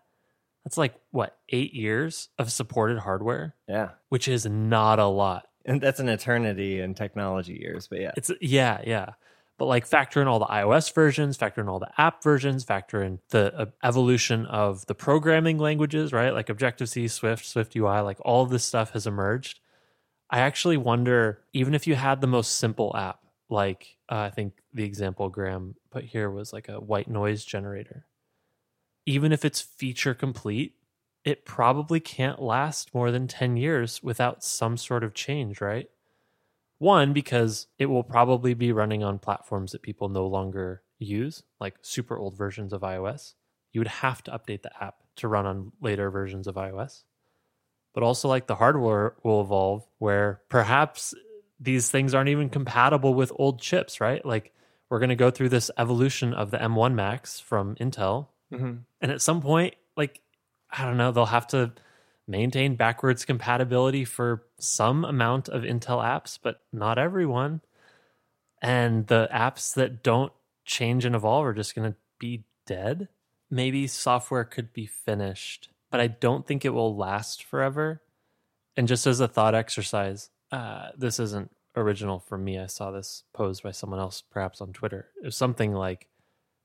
that's 0.65 0.77
like 0.77 0.95
what, 1.11 1.39
eight 1.49 1.73
years 1.75 2.29
of 2.39 2.53
supported 2.53 2.99
hardware, 2.99 3.55
Yeah. 3.69 3.91
which 4.11 4.29
is 4.29 4.45
not 4.47 4.99
a 4.99 5.07
lot. 5.07 5.49
And 5.65 5.81
that's 5.81 6.01
an 6.01 6.09
eternity 6.09 6.81
in 6.81 6.95
technology 6.95 7.55
years, 7.55 7.89
but 7.89 8.01
yeah. 8.01 8.11
It's 8.17 8.31
yeah, 8.41 8.81
yeah. 8.85 9.11
But 9.59 9.67
like 9.67 9.87
factor 9.87 10.21
in 10.21 10.27
all 10.29 10.41
the 10.41 10.47
iOS 10.47 10.93
versions, 10.93 11.37
factor 11.37 11.61
in 11.61 11.69
all 11.69 11.79
the 11.79 11.91
app 11.99 12.23
versions, 12.23 12.65
factor 12.65 13.03
in 13.03 13.21
the 13.31 13.55
uh, 13.57 13.67
evolution 13.85 14.45
of 14.47 14.85
the 14.87 14.95
programming 14.95 15.59
languages, 15.59 16.13
right? 16.13 16.35
Like 16.35 16.49
Objective 16.49 16.89
C, 16.89 17.07
Swift, 17.07 17.45
Swift 17.47 17.77
UI, 17.77 18.01
like 18.01 18.19
all 18.23 18.45
this 18.47 18.65
stuff 18.65 18.91
has 18.91 19.07
emerged. 19.07 19.61
I 20.33 20.41
actually 20.41 20.79
wonder, 20.79 21.43
even 21.53 21.75
if 21.75 21.87
you 21.87 21.95
had 21.95 22.21
the 22.21 22.27
most 22.27 22.57
simple 22.57 22.97
app, 22.97 23.21
like 23.51 23.99
uh, 24.11 24.17
I 24.17 24.31
think 24.31 24.55
the 24.73 24.83
example 24.83 25.29
Graham 25.29 25.77
put 25.91 26.05
here 26.05 26.31
was 26.31 26.55
like 26.55 26.71
a 26.71 26.81
white 26.81 27.07
noise 27.07 27.45
generator. 27.45 28.07
Even 29.05 29.31
if 29.31 29.45
it's 29.45 29.61
feature 29.61 30.15
complete, 30.15 30.77
it 31.23 31.45
probably 31.45 32.01
can't 32.01 32.41
last 32.41 32.95
more 32.95 33.11
than 33.11 33.29
10 33.29 33.59
years 33.59 34.03
without 34.03 34.43
some 34.43 34.79
sort 34.79 35.05
of 35.05 35.13
change, 35.13 35.61
right? 35.61 35.91
One, 36.79 37.13
because 37.13 37.67
it 37.79 37.87
will 37.87 38.03
probably 38.03 38.55
be 38.55 38.73
running 38.73 39.05
on 39.05 39.19
platforms 39.19 39.73
that 39.73 39.83
people 39.83 40.09
no 40.09 40.27
longer 40.27 40.83
use, 40.99 41.43
like 41.61 41.77
super 41.83 42.19
old 42.19 42.37
versions 42.39 42.73
of 42.73 42.81
iOS. 42.81 43.35
You 43.73 43.81
would 43.81 43.89
have 43.89 44.23
to 44.25 44.31
update 44.31 44.63
the 44.63 44.83
app 44.83 44.97
to 45.17 45.29
run 45.29 45.47
on 45.47 45.73
later 45.81 46.11
versions 46.11 46.47
of 46.47 46.55
iOS. 46.55 47.05
But 47.95 48.03
also, 48.03 48.29
like 48.29 48.47
the 48.47 48.55
hardware 48.55 49.15
will 49.23 49.43
evolve 49.43 49.87
where 49.99 50.41
perhaps 50.49 51.15
these 51.61 51.91
things 51.91 52.15
aren't 52.15 52.31
even 52.31 52.49
compatible 52.49 53.15
with 53.15 53.33
old 53.37 53.61
chips, 53.61 54.01
right? 54.01 54.25
Like 54.25 54.53
we're 54.89 54.99
going 54.99 55.11
to 55.11 55.17
go 55.17 55.31
through 55.31 55.51
this 55.51 55.71
evolution 55.79 56.35
of 56.35 56.51
the 56.51 56.59
M1 56.59 56.95
Max 56.95 57.39
from 57.41 57.77
Intel. 57.77 58.29
Mm-hmm. 58.53 58.75
And 59.01 59.13
at 59.13 59.23
some 59.23 59.41
point, 59.41 59.75
like, 59.97 60.21
I 60.71 60.85
don't 60.85 60.97
know, 60.97 61.13
they'll 61.13 61.27
have 61.27 61.47
to 61.49 61.73
maintain 62.27 62.77
backwards 62.77 63.25
compatibility 63.25 64.05
for 64.05 64.45
some 64.59 65.05
amount 65.05 65.49
of 65.49 65.63
Intel 65.63 66.03
apps, 66.03 66.39
but 66.43 66.61
not 66.73 66.99
everyone. 66.99 67.61
And 68.61 69.07
the 69.07 69.29
apps 69.33 69.75
that 69.75 70.03
don't 70.03 70.33
change 70.65 71.05
and 71.05 71.15
evolve 71.15 71.47
are 71.47 71.55
just 71.55 71.75
going 71.75 71.91
to 71.91 71.97
be 72.19 72.45
dead. 72.67 73.09
Maybe 73.51 73.87
software 73.87 74.45
could 74.45 74.73
be 74.73 74.87
finished, 74.87 75.69
but 75.93 76.01
I 76.01 76.07
don't 76.09 76.47
think 76.47 76.65
it 76.65 76.71
will 76.71 76.97
last 76.97 77.45
forever. 77.45 78.03
And 78.77 78.89
just 78.89 79.07
as 79.07 79.21
a 79.21 79.29
thought 79.29 79.55
exercise, 79.55 80.31
uh, 80.51 80.89
this 80.97 81.21
isn't 81.21 81.51
original 81.77 82.19
for 82.19 82.39
me. 82.39 82.59
I 82.59 82.67
saw 82.67 82.91
this 82.91 83.25
posed 83.35 83.63
by 83.63 83.73
someone 83.73 84.01
else, 84.01 84.23
perhaps 84.23 84.63
on 84.63 84.73
Twitter. 84.73 85.11
It 85.23 85.27
was 85.27 85.37
something 85.37 85.75
like, 85.75 86.09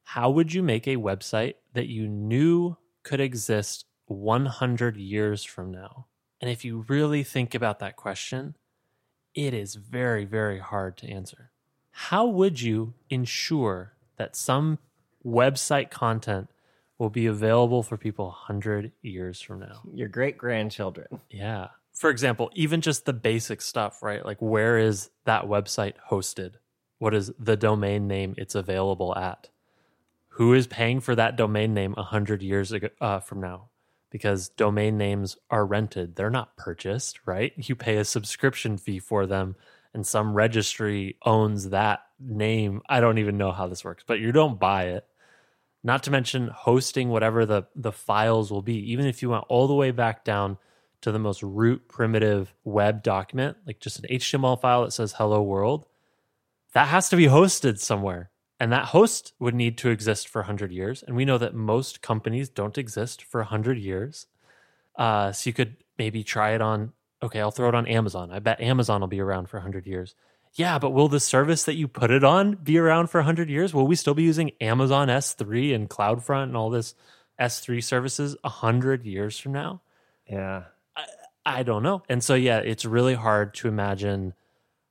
How 0.06 0.30
would 0.30 0.54
you 0.54 0.64
make 0.64 0.88
a 0.88 0.96
website 0.96 1.56
that 1.74 1.88
you 1.88 2.08
knew 2.08 2.78
could 3.04 3.20
exist 3.20 3.86
100 4.06 4.96
years 4.96 5.44
from 5.44 5.72
now? 5.72 6.08
And 6.40 6.50
if 6.50 6.64
you 6.64 6.86
really 6.88 7.24
think 7.24 7.54
about 7.54 7.80
that 7.80 7.98
question, 7.98 8.56
it 9.36 9.54
is 9.54 9.76
very, 9.76 10.24
very 10.24 10.60
hard 10.60 10.96
to 10.98 11.10
answer. 11.10 11.52
How 11.92 12.26
would 12.26 12.62
you 12.62 12.94
ensure 13.10 13.94
that 14.16 14.38
some 14.38 14.80
website 15.26 15.92
content 15.92 16.50
will 17.00 17.10
be 17.10 17.28
available 17.28 17.84
for 17.84 17.98
people 17.98 18.26
100 18.26 18.92
years 19.02 19.40
from 19.42 19.60
now? 19.60 19.82
Your 19.94 20.08
great 20.08 20.38
grandchildren. 20.38 21.08
Yeah. 21.30 21.68
For 21.94 22.10
example, 22.10 22.52
even 22.54 22.82
just 22.82 23.06
the 23.06 23.14
basic 23.14 23.62
stuff, 23.62 24.04
right? 24.04 24.26
Like, 24.26 24.42
where 24.42 24.78
is 24.78 25.10
that 25.26 25.46
website 25.46 25.94
hosted? 26.10 26.54
What 27.00 27.14
is 27.14 27.32
the 27.40 27.58
domain 27.58 28.08
name 28.08 28.36
it's 28.38 28.56
available 28.56 29.16
at? 29.16 29.50
Who 30.30 30.54
is 30.54 30.68
paying 30.68 31.00
for 31.00 31.16
that 31.16 31.36
domain 31.36 31.74
name 31.74 31.94
100 31.94 32.44
years 32.44 32.72
ago, 32.72 32.90
uh, 33.02 33.20
from 33.20 33.42
now? 33.42 33.70
Because 34.10 34.50
domain 34.50 34.98
names 34.98 35.38
are 35.50 35.66
rented, 35.66 36.16
they're 36.16 36.30
not 36.30 36.56
purchased, 36.56 37.20
right? 37.26 37.54
You 37.58 37.76
pay 37.76 37.98
a 37.98 38.06
subscription 38.06 38.78
fee 38.78 39.00
for 39.00 39.26
them, 39.26 39.56
and 39.94 40.06
some 40.06 40.34
registry 40.34 41.18
owns 41.26 41.70
that 41.70 42.06
name. 42.20 42.82
I 42.88 43.00
don't 43.00 43.18
even 43.18 43.38
know 43.38 43.52
how 43.52 43.68
this 43.68 43.84
works, 43.84 44.04
but 44.08 44.20
you 44.20 44.32
don't 44.32 44.60
buy 44.60 44.86
it 44.86 45.06
not 45.88 46.04
to 46.04 46.12
mention 46.12 46.50
hosting 46.50 47.08
whatever 47.10 47.46
the 47.46 47.64
the 47.76 47.94
files 47.94 48.52
will 48.52 48.62
be 48.62 48.92
even 48.92 49.06
if 49.06 49.22
you 49.22 49.30
went 49.30 49.46
all 49.48 49.68
the 49.68 49.74
way 49.74 49.90
back 49.90 50.26
down 50.26 50.58
to 51.00 51.12
the 51.12 51.18
most 51.18 51.42
root 51.42 51.88
primitive 51.88 52.54
web 52.66 53.02
document 53.02 53.56
like 53.66 53.80
just 53.80 53.98
an 54.00 54.06
html 54.12 54.60
file 54.60 54.84
that 54.84 54.92
says 54.92 55.14
hello 55.14 55.42
world. 55.42 55.88
That 56.74 56.90
has 56.90 57.10
to 57.10 57.16
be 57.16 57.26
hosted 57.26 57.80
somewhere. 57.80 58.30
And 58.60 58.72
that 58.72 58.86
host 58.86 59.34
would 59.40 59.56
need 59.56 59.78
to 59.80 59.90
exist 59.90 60.28
for 60.28 60.42
100 60.42 60.72
years. 60.72 61.04
And 61.04 61.16
we 61.16 61.26
know 61.26 61.38
that 61.38 61.54
most 61.56 62.02
companies 62.02 62.50
don't 62.50 62.78
exist 62.78 63.24
for 63.24 63.42
100 63.42 63.78
years. 63.78 64.26
Uh, 64.96 65.32
so 65.32 65.48
you 65.50 65.54
could 65.54 65.78
maybe 65.98 66.24
try 66.24 66.52
it 66.52 66.62
on 66.62 66.92
okay 67.24 67.40
i'll 67.40 67.52
throw 67.52 67.70
it 67.70 67.76
on 67.76 67.88
amazon. 67.88 68.32
I 68.32 68.40
bet 68.40 68.62
amazon 68.62 69.02
will 69.02 69.08
be 69.08 69.22
around 69.22 69.50
for 69.50 69.58
100 69.58 69.88
years 69.88 70.14
yeah, 70.58 70.80
but 70.80 70.90
will 70.90 71.08
the 71.08 71.20
service 71.20 71.64
that 71.64 71.76
you 71.76 71.88
put 71.88 72.10
it 72.10 72.24
on 72.24 72.56
be 72.56 72.80
around 72.80 73.08
for 73.08 73.20
100 73.20 73.48
years? 73.48 73.76
Will 73.76 73.86
we 73.86 73.96
still 73.96 74.16
be 74.16 74.24
using 74.24 74.52
Amazon 74.60 75.08
S3 75.08 75.74
and 75.74 75.88
CloudFront 75.88 76.44
and 76.44 76.58
all 76.58 76.72
this 76.72 76.96
S3 77.40 77.84
services 77.84 78.36
100 78.42 79.06
years 79.06 79.38
from 79.38 79.52
now? 79.54 79.82
Yeah. 80.28 80.64
I 81.46 81.62
don't 81.62 81.84
know. 81.84 82.02
And 82.10 82.24
so, 82.24 82.34
yeah, 82.34 82.58
it's 82.58 82.86
really 82.86 83.14
hard 83.14 83.54
to 83.56 83.68
imagine 83.68 84.34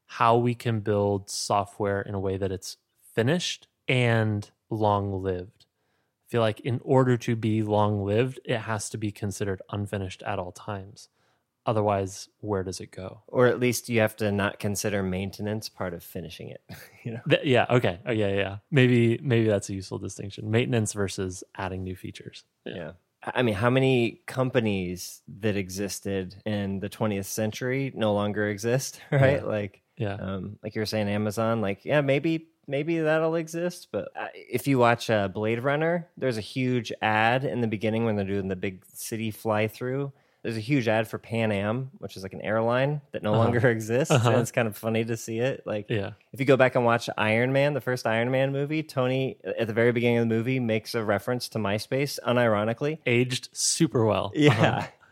how 0.07 0.37
we 0.37 0.55
can 0.55 0.81
build 0.81 1.29
software 1.29 2.01
in 2.01 2.15
a 2.15 2.21
way 2.21 2.37
that 2.37 2.53
it's 2.53 2.77
finished 3.15 3.67
and 3.89 4.49
long 4.71 5.21
lived. 5.21 5.67
I 6.27 6.31
feel 6.31 6.41
like 6.41 6.61
in 6.61 6.81
order 6.85 7.17
to 7.17 7.35
be 7.35 7.63
long 7.63 8.05
lived, 8.05 8.39
it 8.45 8.59
has 8.59 8.89
to 8.91 8.99
be 8.99 9.11
considered 9.11 9.61
unfinished 9.71 10.23
at 10.23 10.39
all 10.39 10.53
times. 10.53 11.09
Otherwise, 11.67 12.29
where 12.41 12.63
does 12.63 12.81
it 12.81 12.91
go? 12.93 13.21
Or 13.27 13.47
at 13.49 13.59
least 13.61 13.89
you 13.89 14.01
have 14.01 14.17
to 14.17 14.31
not 14.33 14.59
consider 14.61 15.03
maintenance 15.03 15.69
part 15.69 15.93
of 15.95 16.03
finishing 16.05 16.49
it. 16.49 16.63
you 17.05 17.13
know? 17.13 17.21
Th- 17.29 17.45
yeah. 17.45 17.67
Okay. 17.69 17.99
Oh, 18.07 18.13
yeah. 18.13 18.29
Yeah. 18.33 18.57
Maybe 18.71 19.19
maybe 19.23 19.49
that's 19.49 19.69
a 19.69 19.75
useful 19.75 19.99
distinction: 19.99 20.51
maintenance 20.51 20.93
versus 20.93 21.43
adding 21.57 21.83
new 21.83 21.97
features. 21.97 22.45
Yeah. 22.65 22.93
I 23.35 23.43
mean, 23.43 23.57
how 23.57 23.71
many 23.71 24.21
companies 24.27 25.21
that 25.41 25.57
existed 25.57 26.37
in 26.47 26.79
the 26.79 26.89
20th 26.89 27.25
century 27.25 27.91
no 27.97 28.15
longer 28.15 28.49
exist, 28.49 29.01
right? 29.11 29.41
Yeah. 29.41 29.45
Like, 29.45 29.83
Yeah. 29.97 30.15
um, 30.15 30.59
like 30.63 30.77
you 30.77 30.81
were 30.81 30.87
saying, 30.87 31.09
Amazon. 31.09 31.61
Like, 31.61 31.85
yeah, 31.85 32.01
maybe 32.03 32.49
maybe 32.69 32.99
that'll 33.01 33.35
exist. 33.35 33.89
But 33.91 34.09
uh, 34.19 34.29
if 34.35 34.67
you 34.69 34.79
watch 34.79 35.11
uh, 35.11 35.27
Blade 35.29 35.61
Runner, 35.61 36.09
there's 36.17 36.39
a 36.39 36.41
huge 36.43 36.93
ad 37.03 37.45
in 37.45 37.61
the 37.61 37.67
beginning 37.69 38.05
when 38.05 38.15
they're 38.17 38.25
doing 38.25 38.49
the 38.49 38.57
big 38.57 38.85
city 38.93 39.31
fly 39.33 39.67
through. 39.69 40.13
There's 40.47 40.57
a 40.57 40.61
huge 40.61 40.87
ad 40.87 41.09
for 41.09 41.19
Pan 41.19 41.51
Am, 41.51 41.91
which 41.99 42.17
is 42.17 42.23
like 42.23 42.33
an 42.33 42.41
airline 42.41 43.01
that 43.11 43.25
no 43.25 43.33
Uh-huh. 43.35 43.43
longer 43.43 43.69
exists. 43.69 44.13
Uh-huh. 44.15 44.31
And 44.31 44.41
it's 44.41 44.53
kind 44.53 44.69
of 44.69 44.77
funny 44.77 45.05
to 45.05 45.17
see 45.17 45.41
it. 45.41 45.65
Like, 45.67 45.87
yeah. 45.91 46.13
if 46.33 46.39
you 46.39 46.47
go 46.47 46.57
back 46.57 46.77
and 46.77 46.85
watch 46.85 47.11
Iron 47.19 47.53
Man, 47.53 47.75
the 47.75 47.81
first 47.81 48.07
Iron 48.07 48.31
Man 48.31 48.53
movie, 48.53 48.85
Tony 48.85 49.39
at 49.45 49.67
the 49.67 49.73
very 49.73 49.91
beginning 49.91 50.19
of 50.19 50.29
the 50.29 50.35
movie 50.35 50.61
makes 50.61 50.95
a 50.95 51.03
reference 51.03 51.49
to 51.49 51.59
MySpace, 51.59 52.21
unironically. 52.25 52.99
Aged 53.07 53.49
super 53.53 54.05
well. 54.05 54.31
Yeah, 54.37 54.53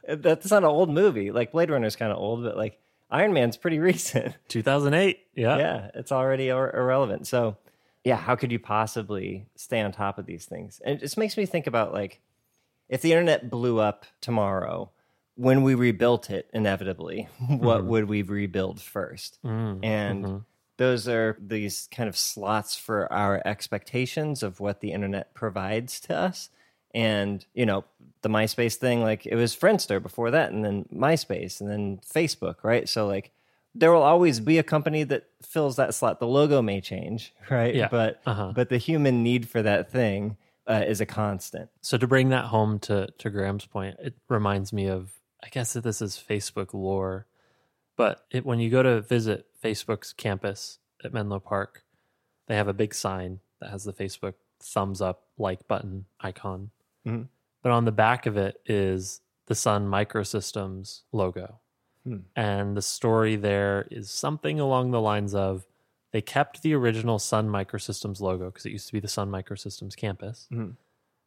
Uh-huh. 0.09 0.15
that's 0.21 0.51
not 0.51 0.59
an 0.59 0.69
old 0.69 0.91
movie. 0.91 1.33
Like 1.33 1.51
Blade 1.51 1.71
Runner's 1.71 1.97
kind 1.97 2.13
of 2.13 2.19
old, 2.19 2.45
but 2.45 2.57
like 2.57 2.79
Iron 3.11 3.33
Man's 3.33 3.57
pretty 3.57 3.79
recent. 3.91 4.37
2008. 4.49 5.19
Yeah. 5.35 5.59
yeah, 5.59 5.91
it's 5.95 6.13
already 6.13 6.49
ir- 6.51 6.71
irrelevant. 6.75 7.27
So, 7.27 7.57
yeah, 8.05 8.17
how 8.17 8.37
could 8.37 8.53
you 8.53 8.59
possibly 8.61 9.47
stay 9.57 9.81
on 9.81 9.91
top 9.91 10.19
of 10.19 10.27
these 10.27 10.45
things? 10.45 10.81
And 10.85 10.95
it 10.97 11.01
just 11.01 11.19
makes 11.19 11.37
me 11.37 11.45
think 11.47 11.67
about 11.67 11.93
like 11.93 12.21
if 12.89 13.01
the 13.03 13.13
internet 13.13 13.51
blew 13.51 13.81
up 13.81 14.05
tomorrow, 14.21 14.91
when 15.37 15.63
we 15.63 15.75
rebuilt 15.75 16.31
it, 16.31 16.49
inevitably, 16.55 17.29
what 17.49 17.85
would 17.85 18.09
we 18.09 18.23
rebuild 18.23 18.81
first? 18.81 19.39
Mm, 19.45 19.81
And 19.85 20.25
mhm. 20.25 20.45
those 20.77 21.09
are 21.09 21.37
these 21.41 21.89
kind 21.91 22.09
of 22.09 22.17
slots 22.17 22.77
for 22.77 23.13
our 23.13 23.43
expectations 23.45 24.43
of 24.43 24.61
what 24.61 24.81
the 24.81 24.93
internet 24.93 25.35
provides 25.35 26.01
to 26.01 26.17
us. 26.17 26.51
And, 26.95 27.45
you 27.55 27.67
know, 27.67 27.85
the 28.23 28.29
MySpace 28.29 28.77
thing, 28.77 29.03
like 29.03 29.27
it 29.27 29.35
was 29.35 29.57
Friendster 29.57 30.01
before 30.01 30.31
that, 30.31 30.53
and 30.53 30.65
then 30.65 30.85
MySpace, 30.95 31.61
and 31.61 31.69
then 31.69 31.99
Facebook, 31.99 32.57
right? 32.63 32.89
So, 32.89 33.07
like, 33.09 33.33
there 33.75 33.91
will 33.93 34.05
always 34.05 34.39
be 34.39 34.59
a 34.59 34.63
company 34.63 35.03
that 35.03 35.25
fills 35.43 35.75
that 35.75 35.95
slot. 35.95 36.21
The 36.21 36.29
logo 36.29 36.63
may 36.63 36.81
change, 36.81 37.35
right? 37.51 37.75
Yeah. 37.75 37.89
But, 37.91 38.21
Uh-huh. 38.25 38.53
but 38.55 38.69
the 38.69 38.79
human 38.79 39.25
need 39.25 39.49
for 39.49 39.63
that 39.63 39.91
thing 39.91 40.37
uh, 40.69 40.85
is 40.87 41.01
a 41.01 41.07
constant. 41.07 41.69
So 41.83 41.99
to 41.99 42.07
bring 42.07 42.29
that 42.29 42.45
home 42.47 42.79
to 42.81 43.09
to 43.19 43.29
Graham's 43.31 43.67
point, 43.67 43.97
it 43.99 44.15
reminds 44.29 44.73
me 44.73 44.87
of 44.89 45.13
I 45.45 45.49
guess 45.49 45.75
that 45.75 45.85
this 45.85 46.01
is 46.01 46.17
Facebook 46.17 46.73
lore, 46.73 47.27
but 47.97 48.25
it, 48.31 48.47
when 48.47 48.59
you 48.61 48.71
go 48.71 48.83
to 48.83 49.01
visit 49.03 49.47
Facebook's 49.63 50.13
campus 50.13 50.79
at 51.05 51.13
Menlo 51.13 51.39
Park, 51.39 51.85
they 52.47 52.57
have 52.57 52.69
a 52.69 52.73
big 52.73 52.95
sign 52.95 53.41
that 53.61 53.71
has 53.71 53.85
the 53.85 53.93
Facebook 53.93 54.35
thumbs 54.61 55.01
up 55.01 55.25
like 55.39 55.67
button 55.69 56.07
icon. 56.21 56.71
Mhm. 57.07 57.29
But 57.63 57.73
on 57.73 57.85
the 57.85 57.93
back 57.93 58.27
of 58.27 58.37
it 58.37 58.61
is 58.67 59.21
the 59.47 59.55
Sun 59.55 59.87
Microsystems 59.89 61.03
logo. 61.13 61.61
Hmm. 62.05 62.19
And 62.37 62.77
the 62.77 62.83
story 62.83 63.37
there 63.37 63.87
is 63.91 64.11
something 64.11 64.61
along 64.61 64.91
the 64.91 65.01
lines 65.01 65.35
of 65.35 65.67
they 66.13 66.21
kept 66.23 66.63
the 66.63 66.75
original 66.75 67.19
Sun 67.19 67.49
Microsystems 67.49 68.21
logo 68.21 68.47
because 68.47 68.65
it 68.67 68.73
used 68.73 68.87
to 68.87 68.93
be 68.93 69.01
the 69.01 69.09
Sun 69.09 69.31
Microsystems 69.31 69.97
campus 69.97 70.47
Mhm. 70.51 70.77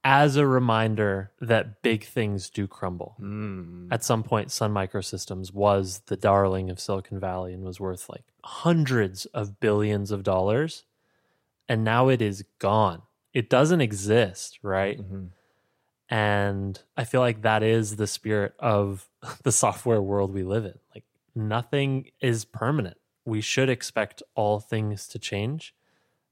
As 0.10 0.38
a 0.38 0.48
reminder 0.48 1.34
that 1.42 1.82
big 1.82 2.06
things 2.06 2.50
do 2.50 2.66
crumble. 2.66 3.18
Mm. 3.20 3.90
At 3.92 4.06
some 4.06 4.24
point, 4.24 4.52
Sun 4.52 4.74
Microsystems 4.74 5.54
was 5.54 6.00
the 6.06 6.16
darling 6.16 6.70
of 6.70 6.80
Silicon 6.80 7.20
Valley 7.20 7.52
and 7.52 7.62
was 7.62 7.78
worth 7.78 8.08
like 8.08 8.24
hundreds 8.42 9.26
of 9.26 9.60
billions 9.60 10.10
of 10.10 10.24
dollars. 10.24 10.86
And 11.68 11.84
now 11.84 12.08
it 12.08 12.22
is 12.22 12.46
gone. 12.58 13.02
It 13.34 13.50
doesn't 13.50 13.82
exist, 13.82 14.60
right? 14.62 14.98
Mhm. 14.98 15.32
And 16.08 16.82
I 16.96 17.04
feel 17.04 17.20
like 17.20 17.42
that 17.42 17.62
is 17.62 17.98
the 17.98 18.08
spirit 18.08 18.54
of 18.60 19.10
the 19.44 19.52
software 19.52 20.02
world 20.02 20.34
we 20.34 20.44
live 20.44 20.64
in. 20.64 20.80
Like 20.96 21.04
nothing 21.36 22.12
is 22.22 22.46
permanent. 22.46 22.96
We 23.26 23.42
should 23.42 23.68
expect 23.68 24.24
all 24.36 24.62
things 24.62 25.06
to 25.10 25.20
change 25.20 25.76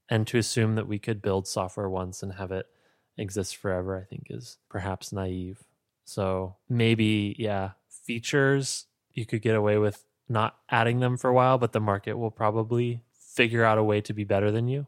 and 0.08 0.26
to 0.28 0.38
assume 0.38 0.76
that 0.76 0.88
we 0.88 0.98
could 0.98 1.20
build 1.20 1.46
software 1.46 1.90
once 1.90 2.22
and 2.22 2.32
have 2.32 2.52
it 2.52 2.64
exist 3.16 3.56
forever, 3.56 3.96
I 3.96 4.04
think 4.04 4.26
is 4.30 4.58
perhaps 4.68 5.12
naive. 5.12 5.64
So 6.04 6.56
maybe, 6.68 7.34
yeah, 7.38 7.70
features 7.88 8.86
you 9.12 9.26
could 9.26 9.42
get 9.42 9.56
away 9.56 9.78
with 9.78 10.04
not 10.28 10.58
adding 10.70 11.00
them 11.00 11.16
for 11.16 11.30
a 11.30 11.34
while, 11.34 11.58
but 11.58 11.72
the 11.72 11.80
market 11.80 12.14
will 12.18 12.30
probably 12.30 13.02
figure 13.18 13.64
out 13.64 13.78
a 13.78 13.84
way 13.84 14.00
to 14.00 14.12
be 14.12 14.24
better 14.24 14.50
than 14.50 14.68
you. 14.68 14.86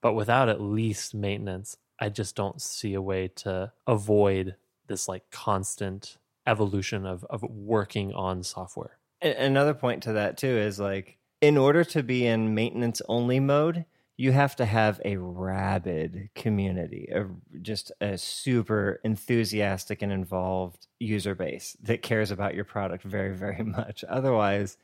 But 0.00 0.14
without 0.14 0.48
at 0.48 0.60
least 0.60 1.14
maintenance, 1.14 1.76
I 2.00 2.08
just 2.08 2.36
don't 2.36 2.60
see 2.60 2.94
a 2.94 3.02
way 3.02 3.28
to 3.36 3.72
avoid 3.86 4.56
this 4.86 5.08
like 5.08 5.30
constant 5.30 6.16
evolution 6.46 7.04
of 7.04 7.24
of 7.28 7.42
working 7.42 8.12
on 8.14 8.42
software. 8.42 8.98
Another 9.20 9.74
point 9.74 10.02
to 10.04 10.12
that 10.12 10.38
too 10.38 10.46
is 10.46 10.78
like 10.78 11.18
in 11.40 11.56
order 11.56 11.84
to 11.84 12.02
be 12.02 12.26
in 12.26 12.54
maintenance 12.54 13.02
only 13.08 13.40
mode, 13.40 13.84
you 14.20 14.32
have 14.32 14.56
to 14.56 14.66
have 14.66 15.00
a 15.04 15.16
rabid 15.16 16.28
community, 16.34 17.08
a, 17.14 17.26
just 17.62 17.92
a 18.00 18.18
super 18.18 19.00
enthusiastic 19.04 20.02
and 20.02 20.10
involved 20.10 20.88
user 20.98 21.36
base 21.36 21.76
that 21.84 22.02
cares 22.02 22.32
about 22.32 22.56
your 22.56 22.64
product 22.64 23.04
very, 23.04 23.34
very 23.34 23.62
much. 23.64 24.04
Otherwise, 24.08 24.76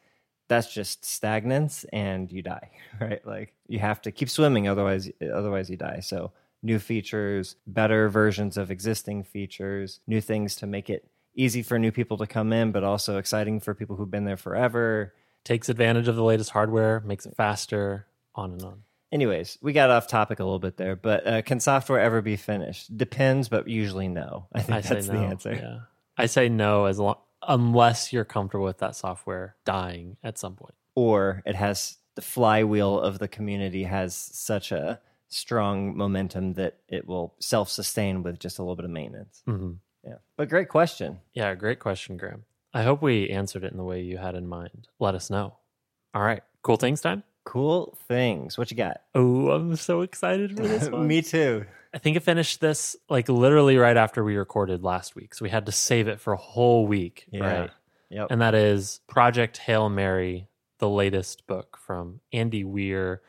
that's 0.46 0.72
just 0.72 1.02
stagnance 1.02 1.84
and 1.92 2.30
you 2.30 2.42
die, 2.42 2.70
right? 3.00 3.26
Like 3.26 3.52
you 3.66 3.80
have 3.80 4.00
to 4.02 4.12
keep 4.12 4.30
swimming, 4.30 4.68
otherwise, 4.68 5.10
otherwise 5.20 5.68
you 5.68 5.76
die. 5.76 5.98
So 5.98 6.30
new 6.62 6.78
features, 6.78 7.56
better 7.66 8.08
versions 8.08 8.56
of 8.56 8.70
existing 8.70 9.24
features, 9.24 9.98
new 10.06 10.20
things 10.20 10.54
to 10.56 10.66
make 10.68 10.88
it 10.88 11.08
easy 11.34 11.64
for 11.64 11.76
new 11.76 11.90
people 11.90 12.16
to 12.18 12.26
come 12.28 12.52
in, 12.52 12.70
but 12.70 12.84
also 12.84 13.18
exciting 13.18 13.58
for 13.58 13.74
people 13.74 13.96
who've 13.96 14.10
been 14.10 14.26
there 14.26 14.36
forever. 14.36 15.12
Takes 15.42 15.68
advantage 15.68 16.06
of 16.06 16.14
the 16.14 16.22
latest 16.22 16.50
hardware, 16.50 17.00
makes 17.00 17.26
it 17.26 17.36
faster, 17.36 18.06
on 18.36 18.52
and 18.52 18.62
on. 18.62 18.82
Anyways, 19.14 19.58
we 19.62 19.72
got 19.72 19.90
off 19.90 20.08
topic 20.08 20.40
a 20.40 20.44
little 20.44 20.58
bit 20.58 20.76
there, 20.76 20.96
but 20.96 21.24
uh, 21.24 21.42
can 21.42 21.60
software 21.60 22.00
ever 22.00 22.20
be 22.20 22.34
finished? 22.34 22.96
Depends, 22.96 23.48
but 23.48 23.68
usually 23.68 24.08
no. 24.08 24.48
I 24.52 24.60
think 24.60 24.78
I 24.78 24.80
that's 24.80 25.06
no. 25.06 25.12
the 25.12 25.24
answer. 25.24 25.54
Yeah. 25.54 25.78
I 26.18 26.26
say 26.26 26.48
no 26.48 26.86
as 26.86 26.98
long 26.98 27.18
unless 27.46 28.12
you're 28.12 28.24
comfortable 28.24 28.64
with 28.64 28.78
that 28.78 28.96
software 28.96 29.54
dying 29.64 30.16
at 30.24 30.36
some 30.36 30.56
point. 30.56 30.74
Or 30.96 31.44
it 31.46 31.54
has 31.54 31.96
the 32.16 32.22
flywheel 32.22 32.98
of 32.98 33.20
the 33.20 33.28
community 33.28 33.84
has 33.84 34.16
such 34.16 34.72
a 34.72 35.00
strong 35.28 35.96
momentum 35.96 36.54
that 36.54 36.78
it 36.88 37.06
will 37.06 37.36
self 37.38 37.70
sustain 37.70 38.24
with 38.24 38.40
just 38.40 38.58
a 38.58 38.62
little 38.62 38.76
bit 38.76 38.84
of 38.84 38.90
maintenance. 38.90 39.42
hmm 39.46 39.74
Yeah. 40.04 40.16
But 40.36 40.48
great 40.48 40.68
question. 40.68 41.20
Yeah, 41.34 41.54
great 41.54 41.78
question, 41.78 42.16
Graham. 42.16 42.46
I 42.72 42.82
hope 42.82 43.00
we 43.00 43.30
answered 43.30 43.62
it 43.62 43.70
in 43.70 43.78
the 43.78 43.84
way 43.84 44.02
you 44.02 44.18
had 44.18 44.34
in 44.34 44.48
mind. 44.48 44.88
Let 44.98 45.14
us 45.14 45.30
know. 45.30 45.54
All 46.12 46.22
right, 46.22 46.42
cool 46.62 46.76
things 46.76 47.00
time. 47.00 47.22
Cool 47.44 47.96
things. 48.08 48.56
What 48.58 48.70
you 48.70 48.76
got? 48.76 49.02
Oh, 49.14 49.50
I'm 49.50 49.76
so 49.76 50.00
excited 50.00 50.56
for 50.56 50.62
this 50.66 50.88
one. 50.90 51.06
Me 51.06 51.22
too. 51.22 51.66
I 51.92 51.98
think 51.98 52.16
I 52.16 52.20
finished 52.20 52.60
this 52.60 52.96
like 53.08 53.28
literally 53.28 53.76
right 53.76 53.96
after 53.96 54.24
we 54.24 54.36
recorded 54.36 54.82
last 54.82 55.14
week. 55.14 55.34
So 55.34 55.44
we 55.44 55.50
had 55.50 55.66
to 55.66 55.72
save 55.72 56.08
it 56.08 56.20
for 56.20 56.32
a 56.32 56.36
whole 56.38 56.86
week. 56.86 57.26
Yeah. 57.30 57.60
Right. 57.60 57.70
Yep. 58.10 58.28
And 58.30 58.40
that 58.40 58.54
is 58.54 59.00
Project 59.08 59.58
Hail 59.58 59.88
Mary, 59.88 60.48
the 60.78 60.88
latest 60.88 61.46
book 61.46 61.76
from 61.76 62.20
Andy 62.32 62.64
Weir, 62.64 63.20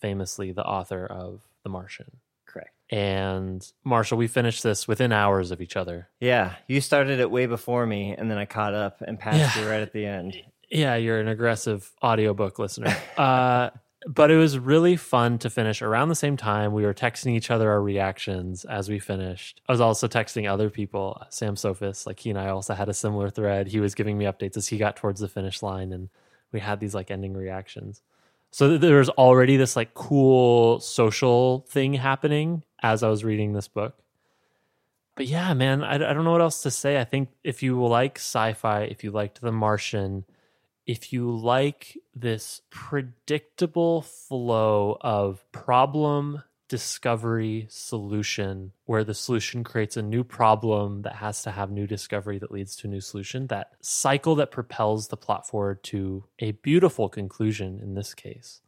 famously 0.00 0.52
the 0.52 0.64
author 0.64 1.06
of 1.06 1.40
The 1.62 1.68
Martian. 1.68 2.18
Correct. 2.46 2.70
And 2.90 3.66
Marshall, 3.84 4.18
we 4.18 4.28
finished 4.28 4.62
this 4.62 4.88
within 4.88 5.12
hours 5.12 5.50
of 5.50 5.60
each 5.60 5.76
other. 5.76 6.08
Yeah. 6.20 6.54
You 6.68 6.80
started 6.80 7.20
it 7.20 7.30
way 7.30 7.46
before 7.46 7.84
me, 7.86 8.14
and 8.16 8.30
then 8.30 8.38
I 8.38 8.46
caught 8.46 8.74
up 8.74 9.00
and 9.02 9.18
passed 9.18 9.56
Yeah. 9.56 9.62
you 9.64 9.70
right 9.70 9.80
at 9.82 9.92
the 9.92 10.06
end. 10.06 10.36
Yeah, 10.70 10.96
you're 10.96 11.20
an 11.20 11.28
aggressive 11.28 11.90
audiobook 12.02 12.58
listener. 12.58 12.94
Uh, 13.16 13.70
but 14.06 14.30
it 14.30 14.36
was 14.36 14.58
really 14.58 14.96
fun 14.96 15.38
to 15.38 15.50
finish 15.50 15.82
around 15.82 16.08
the 16.08 16.14
same 16.14 16.36
time. 16.36 16.72
We 16.72 16.84
were 16.84 16.94
texting 16.94 17.32
each 17.32 17.50
other 17.50 17.70
our 17.70 17.82
reactions 17.82 18.64
as 18.64 18.88
we 18.88 19.00
finished. 19.00 19.60
I 19.68 19.72
was 19.72 19.80
also 19.80 20.06
texting 20.06 20.48
other 20.48 20.70
people, 20.70 21.20
Sam 21.30 21.56
Soffes, 21.56 22.06
like 22.06 22.20
he 22.20 22.30
and 22.30 22.38
I 22.38 22.48
also 22.48 22.74
had 22.74 22.88
a 22.88 22.94
similar 22.94 23.28
thread. 23.28 23.66
He 23.66 23.80
was 23.80 23.94
giving 23.96 24.16
me 24.16 24.24
updates 24.24 24.56
as 24.56 24.68
he 24.68 24.78
got 24.78 24.96
towards 24.96 25.20
the 25.20 25.28
finish 25.28 25.62
line, 25.62 25.92
and 25.92 26.08
we 26.52 26.60
had 26.60 26.78
these 26.78 26.94
like 26.94 27.10
ending 27.10 27.34
reactions. 27.34 28.02
So 28.50 28.68
th- 28.68 28.80
there 28.80 28.98
was 28.98 29.10
already 29.10 29.56
this 29.56 29.74
like 29.74 29.94
cool 29.94 30.80
social 30.80 31.66
thing 31.68 31.94
happening 31.94 32.62
as 32.82 33.02
I 33.02 33.08
was 33.08 33.24
reading 33.24 33.52
this 33.52 33.68
book. 33.68 33.98
But 35.16 35.26
yeah, 35.26 35.52
man, 35.54 35.82
I, 35.82 35.94
I 35.94 36.12
don't 36.12 36.24
know 36.24 36.32
what 36.32 36.40
else 36.40 36.62
to 36.62 36.70
say. 36.70 37.00
I 37.00 37.04
think 37.04 37.30
if 37.42 37.62
you 37.62 37.84
like 37.84 38.18
sci 38.18 38.52
fi, 38.52 38.82
if 38.82 39.02
you 39.02 39.10
liked 39.10 39.40
The 39.40 39.50
Martian, 39.50 40.24
if 40.88 41.12
you 41.12 41.30
like 41.30 41.98
this 42.16 42.62
predictable 42.70 44.00
flow 44.00 44.96
of 45.02 45.44
problem 45.52 46.42
discovery 46.66 47.66
solution 47.70 48.72
where 48.86 49.04
the 49.04 49.14
solution 49.14 49.62
creates 49.62 49.96
a 49.96 50.02
new 50.02 50.24
problem 50.24 51.02
that 51.02 51.16
has 51.16 51.42
to 51.42 51.50
have 51.50 51.70
new 51.70 51.86
discovery 51.86 52.38
that 52.38 52.50
leads 52.50 52.74
to 52.74 52.86
a 52.86 52.90
new 52.90 53.00
solution 53.00 53.46
that 53.46 53.72
cycle 53.80 54.34
that 54.34 54.50
propels 54.50 55.08
the 55.08 55.16
plot 55.16 55.46
forward 55.46 55.82
to 55.82 56.24
a 56.40 56.52
beautiful 56.52 57.08
conclusion 57.08 57.78
in 57.82 57.94
this 57.94 58.12
case 58.12 58.60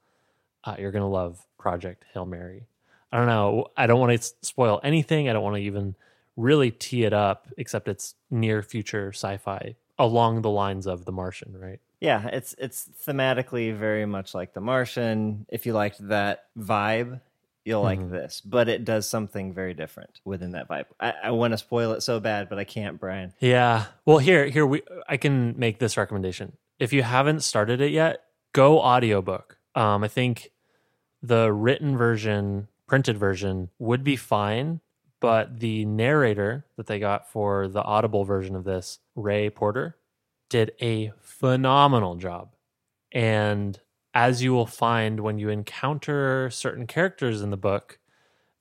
uh, 0.65 0.77
you're 0.79 0.93
going 0.93 1.03
to 1.03 1.09
love 1.09 1.47
project 1.59 2.05
hail 2.13 2.27
mary. 2.27 2.67
I 3.13 3.19
don't 3.19 3.27
know 3.27 3.67
i 3.77 3.87
don't 3.87 4.01
want 4.01 4.21
to 4.21 4.33
spoil 4.43 4.81
anything 4.83 5.29
i 5.29 5.33
don't 5.33 5.43
want 5.43 5.57
to 5.57 5.63
even 5.63 5.95
really 6.37 6.71
tee 6.71 7.05
it 7.05 7.13
up 7.13 7.49
except 7.59 7.89
it's 7.89 8.15
near 8.31 8.63
future 8.63 9.09
sci-fi 9.09 9.75
along 9.99 10.41
the 10.41 10.51
lines 10.51 10.87
of 10.87 11.05
the 11.05 11.13
martian 11.13 11.55
right 11.59 11.81
Yeah, 12.01 12.27
it's 12.29 12.55
it's 12.59 12.89
thematically 13.07 13.75
very 13.75 14.07
much 14.07 14.35
like 14.35 14.55
The 14.55 14.61
Martian. 14.61 15.47
If 15.51 15.67
you 15.67 15.75
liked 15.75 16.07
that 16.09 16.45
vibe, 16.59 17.21
you'll 17.65 17.83
like 17.83 18.01
Mhm. 18.01 18.11
this, 18.11 18.41
but 18.41 18.69
it 18.71 18.85
does 18.87 19.07
something 19.07 19.53
very 19.53 19.75
different 19.75 20.21
within 20.25 20.53
that 20.53 20.67
vibe. 20.69 20.87
I, 20.99 21.13
I 21.25 21.31
want 21.33 21.53
to 21.53 21.59
spoil 21.59 21.93
it 21.93 22.01
so 22.03 22.19
bad, 22.19 22.49
but 22.49 22.59
I 22.59 22.65
can't, 22.65 22.99
Brian. 22.99 23.35
Yeah. 23.39 23.85
Well, 24.07 24.19
here, 24.19 24.47
here 24.47 24.67
we 24.67 24.83
I 25.09 25.19
can 25.19 25.59
make 25.59 25.79
this 25.79 25.97
recommendation. 25.99 26.57
If 26.79 26.93
you 26.95 27.03
haven't 27.03 27.41
started 27.41 27.83
it 27.83 27.91
yet, 27.93 28.25
go 28.55 28.81
audiobook. 28.81 29.59
Um, 29.75 30.03
I 30.03 30.09
think 30.09 30.51
the 31.23 31.53
written 31.53 31.99
version, 31.99 32.69
printed 32.87 33.19
version, 33.19 33.69
would 33.79 34.03
be 34.03 34.17
fine, 34.17 34.81
but 35.21 35.61
the 35.61 35.85
narrator 35.85 36.65
that 36.77 36.87
they 36.87 36.99
got 36.99 37.29
for 37.31 37.69
the 37.69 37.83
audible 37.83 38.25
version 38.25 38.57
of 38.57 38.65
this, 38.65 39.01
Ray 39.15 39.51
Porter, 39.51 39.97
did 40.51 40.73
a 40.83 41.13
phenomenal 41.23 42.17
job. 42.17 42.55
And 43.13 43.81
as 44.13 44.43
you 44.43 44.53
will 44.53 44.67
find 44.67 45.21
when 45.21 45.39
you 45.39 45.49
encounter 45.49 46.51
certain 46.51 46.87
characters 46.87 47.41
in 47.41 47.51
the 47.51 47.57
book, 47.57 47.99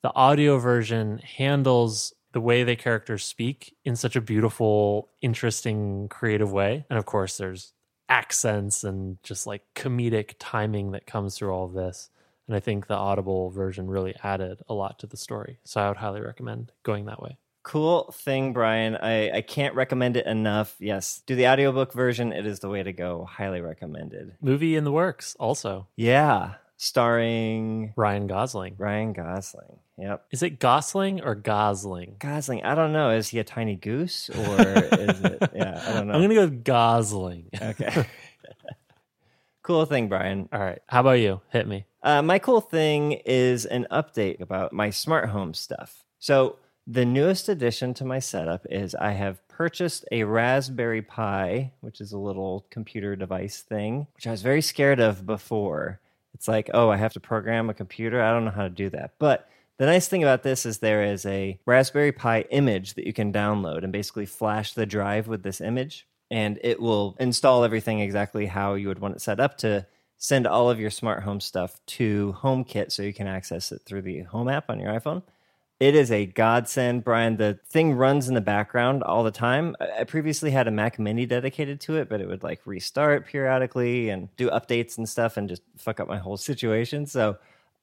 the 0.02 0.14
audio 0.14 0.58
version 0.58 1.18
handles 1.18 2.14
the 2.32 2.40
way 2.40 2.62
the 2.62 2.76
characters 2.76 3.24
speak 3.24 3.76
in 3.84 3.96
such 3.96 4.16
a 4.16 4.20
beautiful, 4.20 5.10
interesting, 5.20 6.08
creative 6.08 6.52
way. 6.52 6.86
And 6.88 6.98
of 6.98 7.04
course, 7.04 7.36
there's 7.36 7.74
accents 8.08 8.84
and 8.84 9.22
just 9.22 9.46
like 9.46 9.62
comedic 9.74 10.34
timing 10.38 10.92
that 10.92 11.06
comes 11.06 11.36
through 11.36 11.52
all 11.52 11.66
of 11.66 11.74
this. 11.74 12.08
And 12.46 12.56
I 12.56 12.60
think 12.60 12.86
the 12.86 12.94
audible 12.94 13.50
version 13.50 13.88
really 13.88 14.14
added 14.24 14.60
a 14.68 14.74
lot 14.74 14.98
to 15.00 15.06
the 15.06 15.16
story. 15.16 15.58
So 15.64 15.80
I 15.80 15.88
would 15.88 15.98
highly 15.98 16.20
recommend 16.20 16.72
going 16.82 17.06
that 17.06 17.22
way. 17.22 17.36
Cool 17.62 18.10
thing, 18.12 18.52
Brian. 18.52 18.96
I, 18.96 19.30
I 19.30 19.40
can't 19.42 19.74
recommend 19.74 20.16
it 20.16 20.26
enough. 20.26 20.74
Yes, 20.78 21.22
do 21.26 21.34
the 21.34 21.48
audiobook 21.48 21.92
version. 21.92 22.32
It 22.32 22.46
is 22.46 22.60
the 22.60 22.68
way 22.68 22.82
to 22.82 22.92
go. 22.92 23.26
Highly 23.30 23.60
recommended. 23.60 24.34
Movie 24.40 24.76
in 24.76 24.84
the 24.84 24.92
works, 24.92 25.36
also. 25.38 25.86
Yeah, 25.94 26.54
starring 26.80 27.92
Ryan 27.96 28.26
Gosling. 28.26 28.76
Ryan 28.78 29.12
Gosling. 29.12 29.78
Yep. 29.98 30.24
Is 30.30 30.42
it 30.42 30.58
Gosling 30.58 31.20
or 31.20 31.34
Gosling? 31.34 32.16
Gosling. 32.18 32.64
I 32.64 32.74
don't 32.74 32.94
know. 32.94 33.10
Is 33.10 33.28
he 33.28 33.38
a 33.38 33.44
tiny 33.44 33.76
goose 33.76 34.30
or 34.30 34.60
is 34.62 35.20
it? 35.20 35.50
Yeah, 35.54 35.84
I 35.86 35.92
don't 35.92 36.08
know. 36.08 36.14
I'm 36.14 36.20
going 36.20 36.30
to 36.30 36.34
go 36.36 36.44
with 36.44 36.64
Gosling. 36.64 37.50
Okay. 37.60 38.06
cool 39.62 39.84
thing, 39.84 40.08
Brian. 40.08 40.48
All 40.50 40.60
right. 40.60 40.80
How 40.86 41.00
about 41.00 41.18
you? 41.20 41.42
Hit 41.50 41.68
me. 41.68 41.84
Uh, 42.02 42.22
my 42.22 42.38
cool 42.38 42.62
thing 42.62 43.12
is 43.26 43.66
an 43.66 43.86
update 43.90 44.40
about 44.40 44.72
my 44.72 44.88
smart 44.88 45.28
home 45.28 45.52
stuff. 45.52 46.02
So, 46.18 46.56
the 46.90 47.04
newest 47.04 47.48
addition 47.48 47.94
to 47.94 48.04
my 48.04 48.18
setup 48.18 48.66
is 48.68 48.96
I 48.96 49.12
have 49.12 49.46
purchased 49.46 50.04
a 50.10 50.24
Raspberry 50.24 51.02
Pi, 51.02 51.70
which 51.82 52.00
is 52.00 52.10
a 52.10 52.18
little 52.18 52.66
computer 52.68 53.14
device 53.14 53.62
thing, 53.62 54.08
which 54.16 54.26
I 54.26 54.32
was 54.32 54.42
very 54.42 54.60
scared 54.60 54.98
of 54.98 55.24
before. 55.24 56.00
It's 56.34 56.48
like, 56.48 56.68
oh, 56.74 56.90
I 56.90 56.96
have 56.96 57.12
to 57.12 57.20
program 57.20 57.70
a 57.70 57.74
computer. 57.74 58.20
I 58.20 58.32
don't 58.32 58.44
know 58.44 58.50
how 58.50 58.64
to 58.64 58.70
do 58.70 58.90
that. 58.90 59.12
But 59.20 59.48
the 59.76 59.86
nice 59.86 60.08
thing 60.08 60.24
about 60.24 60.42
this 60.42 60.66
is 60.66 60.78
there 60.78 61.04
is 61.04 61.24
a 61.26 61.60
Raspberry 61.64 62.10
Pi 62.10 62.40
image 62.50 62.94
that 62.94 63.06
you 63.06 63.12
can 63.12 63.32
download 63.32 63.84
and 63.84 63.92
basically 63.92 64.26
flash 64.26 64.72
the 64.72 64.84
drive 64.84 65.28
with 65.28 65.44
this 65.44 65.60
image, 65.60 66.08
and 66.28 66.58
it 66.64 66.80
will 66.80 67.16
install 67.20 67.62
everything 67.62 68.00
exactly 68.00 68.46
how 68.46 68.74
you 68.74 68.88
would 68.88 68.98
want 68.98 69.14
it 69.14 69.20
set 69.20 69.38
up 69.38 69.56
to 69.58 69.86
send 70.16 70.44
all 70.44 70.68
of 70.68 70.80
your 70.80 70.90
smart 70.90 71.22
home 71.22 71.40
stuff 71.40 71.80
to 71.86 72.34
HomeKit 72.40 72.90
so 72.90 73.04
you 73.04 73.14
can 73.14 73.28
access 73.28 73.70
it 73.70 73.82
through 73.86 74.02
the 74.02 74.22
Home 74.22 74.48
app 74.48 74.68
on 74.68 74.80
your 74.80 74.92
iPhone. 74.92 75.22
It 75.80 75.94
is 75.94 76.12
a 76.12 76.26
godsend, 76.26 77.04
Brian. 77.04 77.38
The 77.38 77.58
thing 77.70 77.94
runs 77.94 78.28
in 78.28 78.34
the 78.34 78.42
background 78.42 79.02
all 79.02 79.24
the 79.24 79.30
time. 79.30 79.74
I 79.98 80.04
previously 80.04 80.50
had 80.50 80.68
a 80.68 80.70
Mac 80.70 80.98
Mini 80.98 81.24
dedicated 81.24 81.80
to 81.80 81.96
it, 81.96 82.10
but 82.10 82.20
it 82.20 82.28
would 82.28 82.42
like 82.42 82.60
restart 82.66 83.26
periodically 83.26 84.10
and 84.10 84.28
do 84.36 84.50
updates 84.50 84.98
and 84.98 85.08
stuff 85.08 85.38
and 85.38 85.48
just 85.48 85.62
fuck 85.78 85.98
up 85.98 86.06
my 86.06 86.18
whole 86.18 86.36
situation. 86.36 87.06
So 87.06 87.38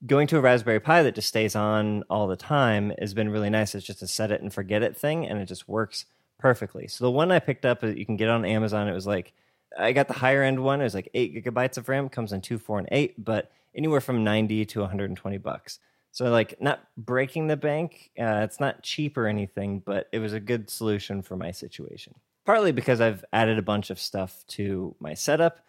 going 0.05 0.27
to 0.27 0.37
a 0.37 0.41
Raspberry 0.41 0.79
Pi 0.79 1.01
that 1.01 1.15
just 1.15 1.27
stays 1.27 1.55
on 1.55 2.03
all 2.03 2.27
the 2.27 2.35
time 2.35 2.93
has 2.99 3.15
been 3.15 3.29
really 3.29 3.49
nice. 3.49 3.73
It's 3.73 3.83
just 3.83 4.03
a 4.03 4.07
set 4.07 4.31
it 4.31 4.43
and 4.43 4.53
forget 4.53 4.83
it 4.83 4.95
thing, 4.95 5.25
and 5.25 5.39
it 5.39 5.47
just 5.47 5.67
works 5.67 6.05
perfectly. 6.37 6.87
So 6.87 7.03
the 7.03 7.09
one 7.09 7.31
I 7.31 7.39
picked 7.39 7.65
up, 7.65 7.83
uh, 7.83 7.87
you 7.87 8.05
can 8.05 8.15
get 8.15 8.29
on 8.29 8.45
Amazon. 8.45 8.87
It 8.87 8.93
was 8.93 9.07
like 9.07 9.33
I 9.75 9.91
got 9.91 10.07
the 10.07 10.13
higher 10.13 10.43
end 10.43 10.59
one. 10.59 10.81
It 10.81 10.83
was 10.83 10.93
like 10.93 11.09
eight 11.15 11.33
gigabytes 11.33 11.79
of 11.79 11.89
RAM. 11.89 12.09
Comes 12.09 12.31
in 12.31 12.41
two, 12.41 12.59
four, 12.59 12.77
and 12.77 12.87
eight, 12.91 13.15
but 13.25 13.51
anywhere 13.73 14.01
from 14.01 14.23
ninety 14.23 14.65
to 14.65 14.81
one 14.81 14.89
hundred 14.89 15.09
and 15.09 15.17
twenty 15.17 15.39
bucks. 15.39 15.79
So 16.11 16.29
like 16.31 16.59
not 16.61 16.79
breaking 16.97 17.47
the 17.47 17.57
bank. 17.57 18.11
Uh, 18.19 18.41
it's 18.43 18.59
not 18.59 18.81
cheap 18.83 19.17
or 19.17 19.27
anything, 19.27 19.79
but 19.85 20.07
it 20.11 20.19
was 20.19 20.33
a 20.33 20.39
good 20.39 20.69
solution 20.69 21.21
for 21.21 21.35
my 21.37 21.51
situation. 21.51 22.15
Partly 22.45 22.71
because 22.71 23.01
I've 23.01 23.23
added 23.33 23.57
a 23.59 23.61
bunch 23.61 23.89
of 23.89 23.99
stuff 23.99 24.43
to 24.49 24.95
my 24.99 25.13
setup 25.13 25.59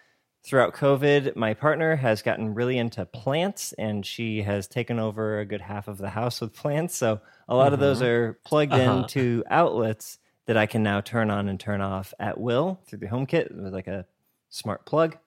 throughout 0.44 0.72
COVID, 0.74 1.34
my 1.36 1.52
partner 1.52 1.96
has 1.96 2.22
gotten 2.22 2.54
really 2.54 2.78
into 2.78 3.04
plants 3.04 3.74
and 3.74 4.06
she 4.06 4.40
has 4.42 4.66
taken 4.68 4.98
over 4.98 5.40
a 5.40 5.44
good 5.44 5.60
half 5.60 5.88
of 5.88 5.98
the 5.98 6.08
house 6.08 6.40
with 6.40 6.54
plants. 6.54 6.94
So 6.96 7.20
a 7.48 7.56
lot 7.56 7.72
of 7.72 7.80
those 7.80 8.00
are 8.00 8.38
plugged 8.44 8.72
Uh-huh. 8.72 8.98
into 9.02 9.42
outlets 9.50 10.18
that 10.46 10.56
I 10.56 10.66
can 10.66 10.82
now 10.82 11.00
turn 11.02 11.30
on 11.30 11.48
and 11.48 11.58
turn 11.60 11.80
off 11.82 12.14
at 12.18 12.40
will 12.40 12.80
through 12.86 13.00
the 13.00 13.06
HomeKit 13.08 13.54
with 13.54 13.74
like 13.74 13.88
a 13.88 14.06
smart 14.48 14.86
plug. 14.86 15.18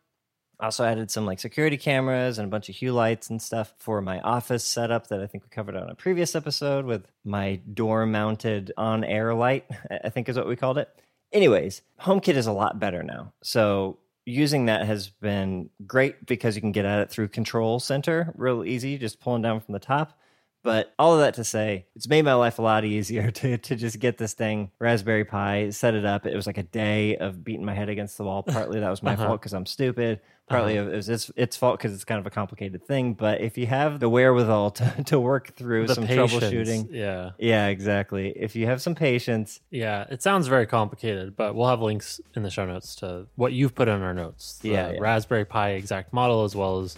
Also 0.61 0.85
added 0.85 1.09
some 1.09 1.25
like 1.25 1.39
security 1.39 1.75
cameras 1.75 2.37
and 2.37 2.47
a 2.47 2.49
bunch 2.49 2.69
of 2.69 2.75
hue 2.75 2.93
lights 2.93 3.31
and 3.31 3.41
stuff 3.41 3.73
for 3.79 3.99
my 3.99 4.19
office 4.19 4.63
setup 4.63 5.07
that 5.07 5.19
I 5.19 5.25
think 5.25 5.43
we 5.43 5.49
covered 5.49 5.75
on 5.75 5.89
a 5.89 5.95
previous 5.95 6.35
episode 6.35 6.85
with 6.85 7.07
my 7.25 7.55
door 7.73 8.05
mounted 8.05 8.71
on 8.77 9.03
air 9.03 9.33
light, 9.33 9.65
I 10.03 10.09
think 10.09 10.29
is 10.29 10.37
what 10.37 10.47
we 10.47 10.55
called 10.55 10.77
it. 10.77 10.87
Anyways, 11.33 11.81
HomeKit 12.01 12.35
is 12.35 12.45
a 12.45 12.51
lot 12.51 12.79
better 12.79 13.01
now. 13.01 13.33
So 13.41 13.97
using 14.25 14.65
that 14.65 14.85
has 14.85 15.09
been 15.09 15.69
great 15.87 16.25
because 16.25 16.55
you 16.55 16.61
can 16.61 16.71
get 16.71 16.85
at 16.85 16.99
it 16.99 17.09
through 17.09 17.29
Control 17.29 17.79
Center 17.79 18.33
real 18.37 18.63
easy, 18.63 18.97
just 18.97 19.19
pulling 19.19 19.41
down 19.41 19.61
from 19.61 19.73
the 19.73 19.79
top. 19.79 20.19
But 20.63 20.93
all 20.99 21.13
of 21.15 21.19
that 21.21 21.33
to 21.35 21.43
say, 21.43 21.85
it's 21.95 22.07
made 22.07 22.23
my 22.23 22.35
life 22.35 22.59
a 22.59 22.61
lot 22.61 22.85
easier 22.85 23.31
to, 23.41 23.57
to 23.57 23.75
just 23.75 23.99
get 23.99 24.17
this 24.17 24.33
thing, 24.33 24.71
Raspberry 24.79 25.25
Pi, 25.25 25.71
set 25.71 25.95
it 25.95 26.05
up. 26.05 26.25
It 26.25 26.35
was 26.35 26.45
like 26.45 26.57
a 26.59 26.63
day 26.63 27.17
of 27.17 27.43
beating 27.43 27.65
my 27.65 27.73
head 27.73 27.89
against 27.89 28.17
the 28.17 28.23
wall. 28.25 28.43
Partly 28.47 28.79
that 28.79 28.89
was 28.89 29.01
my 29.01 29.13
Uh-huh. 29.13 29.25
fault 29.27 29.41
because 29.41 29.53
I'm 29.53 29.65
stupid. 29.65 30.19
Partly 30.47 30.75
it 30.75 30.81
was 30.83 31.07
its, 31.07 31.31
its 31.37 31.55
fault 31.55 31.77
because 31.77 31.93
it's 31.93 32.03
kind 32.03 32.19
of 32.19 32.25
a 32.27 32.29
complicated 32.29 32.85
thing. 32.85 33.13
But 33.13 33.39
if 33.39 33.57
you 33.57 33.67
have 33.67 34.01
the 34.01 34.09
wherewithal 34.09 34.71
to, 34.71 35.03
to 35.05 35.17
work 35.19 35.55
through 35.55 35.87
The 35.87 35.95
some 35.95 36.05
patience. 36.05 36.33
troubleshooting, 36.33 36.87
Yeah. 36.91 37.31
yeah, 37.39 37.67
exactly. 37.67 38.33
If 38.35 38.53
you 38.55 38.65
have 38.65 38.81
some 38.81 38.93
patience, 38.93 39.61
Yeah, 39.71 40.05
it 40.11 40.21
sounds 40.21 40.47
very 40.47 40.65
complicated, 40.67 41.37
but 41.37 41.55
we'll 41.55 41.69
have 41.69 41.81
links 41.81 42.19
in 42.35 42.43
the 42.43 42.49
show 42.51 42.65
notes 42.65 42.95
to 42.97 43.27
what 43.35 43.53
you've 43.53 43.73
put 43.73 43.87
in 43.87 44.01
our 44.01 44.13
notes. 44.13 44.57
The 44.59 44.69
Yeah, 44.71 44.91
yeah. 44.91 44.99
Raspberry 44.99 45.45
Pi 45.45 45.69
exact 45.69 46.11
model, 46.11 46.43
as 46.43 46.53
well 46.53 46.81
as 46.81 46.97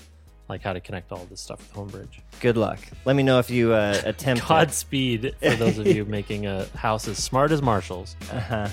like 0.50 0.62
how 0.62 0.74
to 0.74 0.80
connect 0.82 1.12
all 1.12 1.26
this 1.30 1.42
stuff 1.42 1.60
with 1.60 1.74
Homebridge. 1.74 2.20
good 2.40 2.58
luck. 2.58 2.80
Let 3.06 3.16
me 3.16 3.24
know 3.24 3.40
if 3.40 3.50
you 3.50 3.74
uh, 3.74 4.02
attempt. 4.06 4.48
Godspeed 4.48 5.36
for 5.42 5.56
those 5.56 5.78
of 5.78 5.88
you 5.88 6.06
making 6.20 6.46
a 6.46 6.66
house 6.76 7.08
as 7.08 7.18
smart 7.18 7.52
as 7.52 7.62
Marshall's. 7.62 8.16
Uh-huh. 8.32 8.68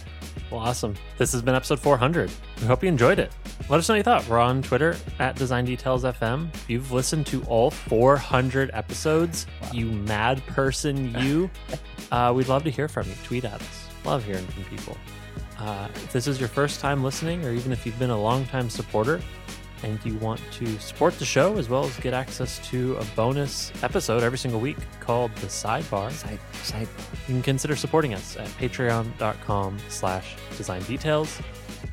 Well, 0.50 0.60
awesome. 0.60 0.96
This 1.16 1.30
has 1.32 1.42
been 1.42 1.54
episode 1.54 1.78
400. 1.78 2.30
We 2.60 2.66
hope 2.66 2.82
you 2.82 2.88
enjoyed 2.88 3.18
it. 3.20 3.30
Let 3.68 3.78
us 3.78 3.88
know 3.88 3.94
what 3.94 3.98
you 3.98 4.02
thought. 4.02 4.26
We're 4.28 4.40
on 4.40 4.62
Twitter 4.62 4.96
at 5.20 5.36
Design 5.36 5.64
Details 5.64 6.02
FM. 6.02 6.52
If 6.54 6.68
you've 6.68 6.90
listened 6.90 7.26
to 7.28 7.42
all 7.44 7.70
400 7.70 8.70
episodes, 8.72 9.46
you 9.72 9.86
mad 9.86 10.44
person, 10.46 11.14
you, 11.20 11.48
uh, 12.12 12.32
we'd 12.34 12.48
love 12.48 12.64
to 12.64 12.70
hear 12.70 12.88
from 12.88 13.08
you. 13.08 13.14
Tweet 13.24 13.44
at 13.44 13.60
us. 13.60 13.86
Love 14.04 14.24
hearing 14.24 14.46
from 14.48 14.64
people. 14.64 14.96
Uh, 15.58 15.88
if 15.94 16.12
this 16.12 16.26
is 16.26 16.40
your 16.40 16.48
first 16.48 16.80
time 16.80 17.04
listening, 17.04 17.44
or 17.44 17.52
even 17.52 17.70
if 17.70 17.84
you've 17.84 17.98
been 17.98 18.10
a 18.10 18.20
long-time 18.20 18.70
supporter 18.70 19.20
and 19.82 19.98
you 20.04 20.16
want 20.18 20.40
to 20.52 20.78
support 20.78 21.18
the 21.18 21.24
show 21.24 21.56
as 21.56 21.68
well 21.68 21.84
as 21.84 21.96
get 21.98 22.14
access 22.14 22.58
to 22.70 22.96
a 22.96 23.04
bonus 23.16 23.72
episode 23.82 24.22
every 24.22 24.38
single 24.38 24.60
week 24.60 24.76
called 25.00 25.34
The 25.36 25.46
Sidebar, 25.46 26.10
Side, 26.12 26.38
side. 26.62 26.88
you 27.28 27.34
can 27.34 27.42
consider 27.42 27.76
supporting 27.76 28.14
us 28.14 28.36
at 28.36 28.46
patreon.com 28.48 29.78
slash 29.88 30.36
design 30.56 30.82
details. 30.82 31.40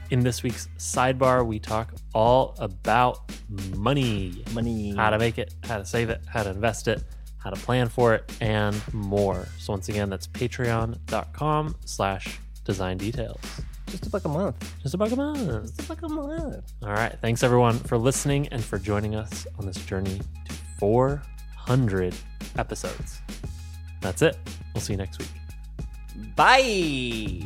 In 0.09 0.21
this 0.21 0.43
week's 0.43 0.69
sidebar 0.77 1.45
we 1.45 1.59
talk 1.59 1.93
all 2.13 2.55
about 2.59 3.31
money. 3.75 4.43
Money. 4.53 4.95
how 4.95 5.09
to 5.09 5.19
make 5.19 5.37
it 5.37 5.53
how 5.63 5.77
to 5.77 5.85
save 5.85 6.09
it 6.09 6.21
how 6.27 6.43
to 6.43 6.49
invest 6.49 6.87
it 6.87 7.03
how 7.37 7.49
to 7.49 7.55
plan 7.57 7.87
for 7.87 8.13
it 8.15 8.31
and 8.41 8.75
more. 8.93 9.47
So 9.59 9.73
once 9.73 9.89
again 9.89 10.09
that's 10.09 10.27
patreon.com 10.27 11.75
slash 11.85 12.39
design 12.65 12.97
details 12.97 13.39
Just 13.87 14.05
a 14.05 14.09
buck 14.09 14.25
a 14.25 14.29
month. 14.29 14.73
just 14.83 14.93
a 14.93 14.97
buck 14.97 15.11
a 15.11 15.15
month 15.15 15.63
Just 15.63 15.79
a 15.81 15.83
buck 15.87 16.01
a 16.03 16.09
month. 16.09 16.73
all 16.83 16.89
right 16.91 17.17
thanks 17.21 17.41
everyone 17.43 17.77
for 17.79 17.97
listening 17.97 18.47
and 18.49 18.63
for 18.63 18.77
joining 18.77 19.15
us 19.15 19.47
on 19.57 19.65
this 19.65 19.77
journey 19.85 20.19
to 20.47 20.53
400 20.79 22.13
episodes. 22.57 23.21
That's 24.01 24.21
it. 24.21 24.37
We'll 24.73 24.81
see 24.81 24.93
you 24.93 24.97
next 24.97 25.19
week. 25.19 25.29
Bye. 26.35 27.41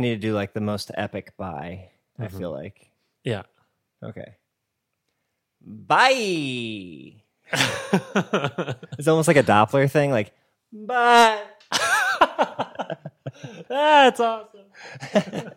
Need 0.00 0.14
to 0.14 0.20
do 0.28 0.34
like 0.34 0.52
the 0.54 0.60
most 0.60 0.90
epic 0.94 1.36
bye. 1.36 1.90
I 2.18 2.26
Mhm. 2.26 2.38
feel 2.38 2.50
like. 2.52 2.90
Yeah. 3.24 3.42
Okay. 4.02 4.34
Bye. 5.60 7.22
It's 8.98 9.08
almost 9.08 9.28
like 9.28 9.36
a 9.36 9.42
Doppler 9.42 9.90
thing. 9.90 10.10
Like, 10.10 10.32
bye. 10.72 11.42
That's 13.68 14.20
awesome. 14.20 14.66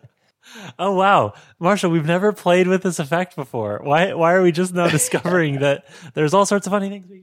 oh 0.78 0.92
wow, 0.94 1.32
Marshall, 1.58 1.90
we've 1.90 2.06
never 2.06 2.32
played 2.32 2.68
with 2.68 2.82
this 2.82 2.98
effect 2.98 3.34
before. 3.36 3.80
Why 3.82 4.12
why 4.14 4.32
are 4.34 4.42
we 4.42 4.52
just 4.52 4.74
now 4.74 4.88
discovering 4.88 5.60
that 5.60 5.84
there's 6.14 6.34
all 6.34 6.46
sorts 6.46 6.66
of 6.66 6.70
funny 6.72 6.88
things 6.90 7.06
we 7.08 7.22